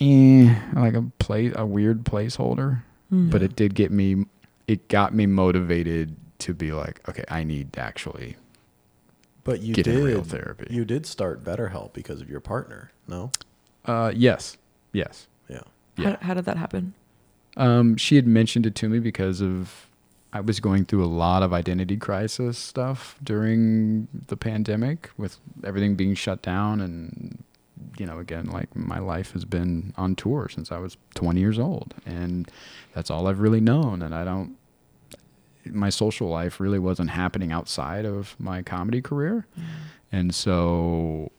[0.00, 2.82] eh, like a play, a weird placeholder.
[3.12, 3.30] Mm.
[3.30, 4.24] But it did get me,
[4.66, 8.36] it got me motivated to be like, okay, I need to actually
[9.50, 10.66] But you get in real did therapy.
[10.70, 13.32] you did start BetterHelp because of your partner, no?
[13.84, 14.56] uh, yes,
[14.92, 15.26] yes.
[15.48, 15.62] Yeah.
[15.96, 16.10] yeah.
[16.10, 16.94] How, how did that happen?
[17.56, 19.88] Um, she had mentioned it to me because of
[20.32, 25.96] I was going through a lot of identity crisis stuff during the pandemic with everything
[25.96, 27.42] being shut down and
[27.98, 31.58] you know again like my life has been on tour since I was 20 years
[31.58, 32.48] old and
[32.94, 34.56] that's all I've really known and I don't
[35.66, 39.46] my social life really wasn't happening outside of my comedy career
[40.12, 41.30] and so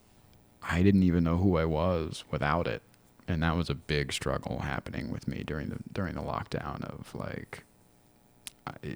[0.63, 2.82] I didn't even know who I was without it.
[3.28, 7.13] And that was a big struggle happening with me during the during the lockdown of
[7.15, 7.63] like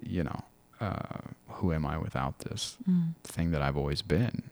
[0.01, 0.43] you know,
[0.79, 1.19] uh,
[1.49, 3.15] who am I without this Mm.
[3.23, 4.43] thing that I've always been?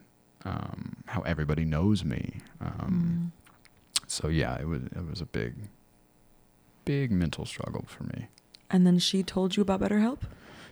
[0.45, 2.41] Um, how everybody knows me.
[2.59, 3.31] Um,
[4.07, 5.53] So yeah, it was it was a big,
[6.85, 8.27] big mental struggle for me.
[8.69, 10.19] And then she told you about BetterHelp?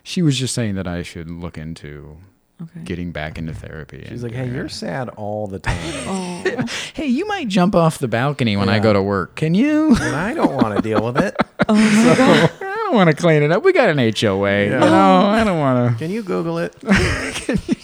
[0.02, 2.16] She was just saying that I should look into
[2.62, 2.80] Okay.
[2.84, 4.02] getting back into therapy.
[4.08, 5.76] She's and like, hey, doing you're sad all the time.
[6.54, 6.66] Oh.
[6.94, 9.34] Hey, you might jump off the balcony when I go to work.
[9.36, 9.94] Can you?
[9.96, 11.34] and I don't want to deal with it.
[11.68, 12.50] oh my god.
[12.60, 13.64] I don't want to clean it up.
[13.64, 14.66] We got an HOA.
[14.66, 14.74] Yeah.
[14.74, 15.98] You know, I don't want to.
[15.98, 16.78] Can you Google it?
[16.80, 17.81] can you just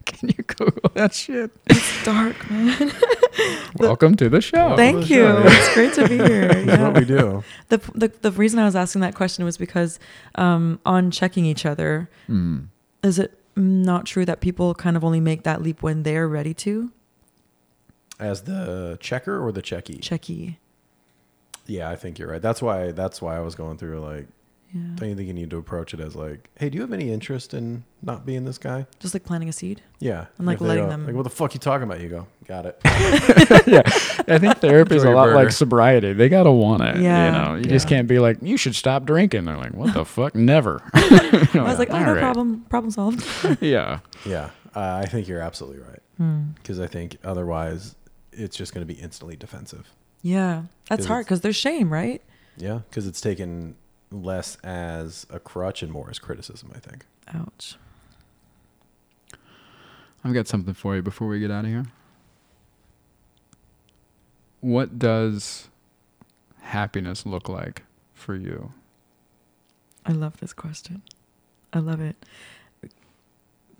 [0.06, 1.50] can you Google that shit?
[1.66, 2.92] It's dark, man.
[3.78, 4.76] Welcome to the show.
[4.76, 5.14] Thank the you.
[5.22, 5.42] show.
[5.44, 6.48] It's great to be here.
[6.64, 6.88] That's Yeah.
[6.88, 7.44] what we do.
[7.68, 9.98] The, the the reason I was asking that question was because
[10.34, 12.66] um, on checking each other, Mm.
[13.02, 16.54] is it not true that people kind of only make that leap when they're ready
[16.54, 16.90] to
[18.18, 20.00] As the checker or the checky?
[20.00, 20.56] checky?
[21.66, 22.42] Yeah, I think you're right.
[22.42, 22.90] That's why.
[22.92, 24.26] That's why I was going through like.
[24.72, 24.80] Yeah.
[24.94, 27.10] Don't you think you need to approach it as like, hey, do you have any
[27.12, 28.86] interest in not being this guy?
[29.00, 29.82] Just like planting a seed.
[29.98, 30.26] Yeah.
[30.38, 32.00] And, like, letting go, them- Like, what the fuck are you talking about?
[32.00, 32.80] You go, got it.
[33.66, 33.82] yeah,
[34.28, 35.34] I think therapy is a lot burger.
[35.36, 36.12] like sobriety.
[36.12, 36.98] They gotta want it.
[36.98, 37.26] Yeah.
[37.26, 39.44] You know, you just can't be like, you should stop drinking.
[39.46, 40.34] They're like, what the fuck?
[40.36, 40.80] Never.
[40.94, 42.20] I was like, oh, All no right.
[42.20, 43.26] problem, problem solved.
[43.60, 44.00] Yeah.
[44.24, 46.02] Yeah, uh, I think you're absolutely right.
[46.18, 46.42] Hmm.
[46.54, 47.96] Because I think otherwise,
[48.32, 49.88] it's just going to be instantly defensive.
[50.22, 52.22] Yeah, that's 'Cause hard because there's shame, right?
[52.56, 53.74] Yeah, because it's taken
[54.10, 56.72] less as a crutch and more as criticism.
[56.74, 57.06] I think.
[57.28, 57.76] Ouch.
[60.22, 61.86] I've got something for you before we get out of here.
[64.60, 65.68] What does
[66.60, 68.72] happiness look like for you?
[70.04, 71.02] I love this question.
[71.72, 72.16] I love it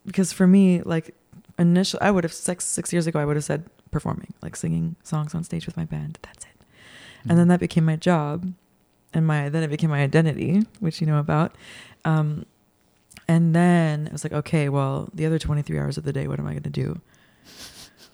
[0.06, 1.14] because for me, like
[1.58, 4.96] initially, I would have six six years ago, I would have said performing, like singing
[5.02, 6.18] songs on stage with my band.
[6.22, 6.50] That's it.
[7.22, 7.38] And mm-hmm.
[7.38, 8.52] then that became my job,
[9.12, 11.54] and my then it became my identity, which you know about.
[12.04, 12.46] Um,
[13.28, 16.26] and then it was like, okay, well, the other twenty three hours of the day,
[16.26, 17.00] what am I going to do?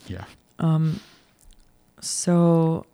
[0.06, 0.24] Yeah.
[0.58, 1.00] Um,
[2.00, 2.86] so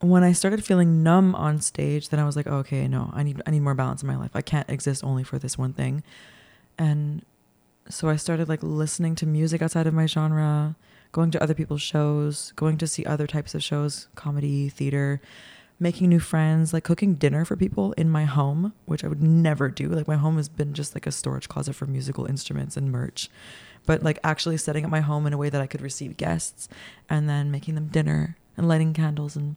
[0.00, 3.22] when I started feeling numb on stage, then I was like, oh, okay, no, I
[3.22, 4.30] need I need more balance in my life.
[4.34, 6.02] I can't exist only for this one thing.
[6.78, 7.24] And
[7.88, 10.76] so I started like listening to music outside of my genre,
[11.12, 15.20] going to other people's shows, going to see other types of shows, comedy, theater,
[15.80, 19.70] making new friends, like cooking dinner for people in my home, which I would never
[19.70, 19.88] do.
[19.88, 23.30] Like my home has been just like a storage closet for musical instruments and merch.
[23.86, 26.68] But like actually setting up my home in a way that I could receive guests
[27.08, 29.56] and then making them dinner and lighting candles and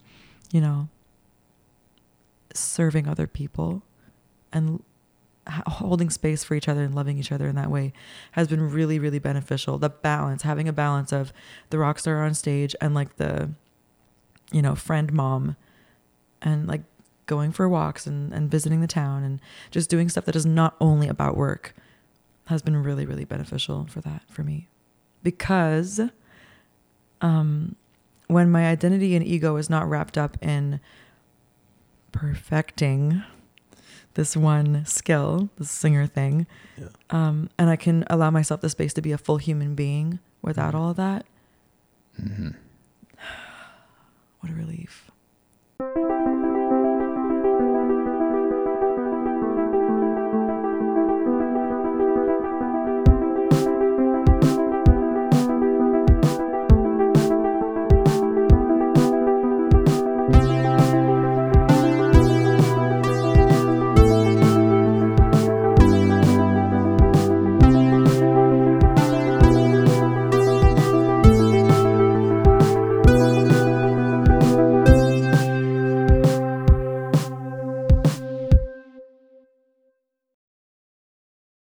[0.54, 0.88] you know
[2.54, 3.84] serving other people
[4.54, 4.82] and
[5.46, 7.92] holding space for each other and loving each other in that way
[8.32, 11.34] has been really really beneficial the balance having a balance of
[11.70, 13.50] the rock star on stage and like the
[14.54, 15.58] you know friend mom
[16.44, 16.82] and like
[17.26, 19.40] going for walks and, and visiting the town and
[19.72, 21.74] just doing stuff that is not only about work
[22.48, 24.68] has been really really beneficial for that for me
[25.24, 26.02] because
[27.22, 27.76] um
[28.28, 30.80] when my identity and ego is not wrapped up in
[32.12, 33.24] perfecting
[34.16, 36.46] this one skill, this singer thing,
[36.78, 36.88] Yeah.
[37.10, 40.76] um, and I can allow myself the space to be a full human being without
[40.76, 41.26] all of that.
[42.22, 42.50] Mm-hmm.
[44.40, 45.10] What a relief.
[45.84, 46.53] Thank you.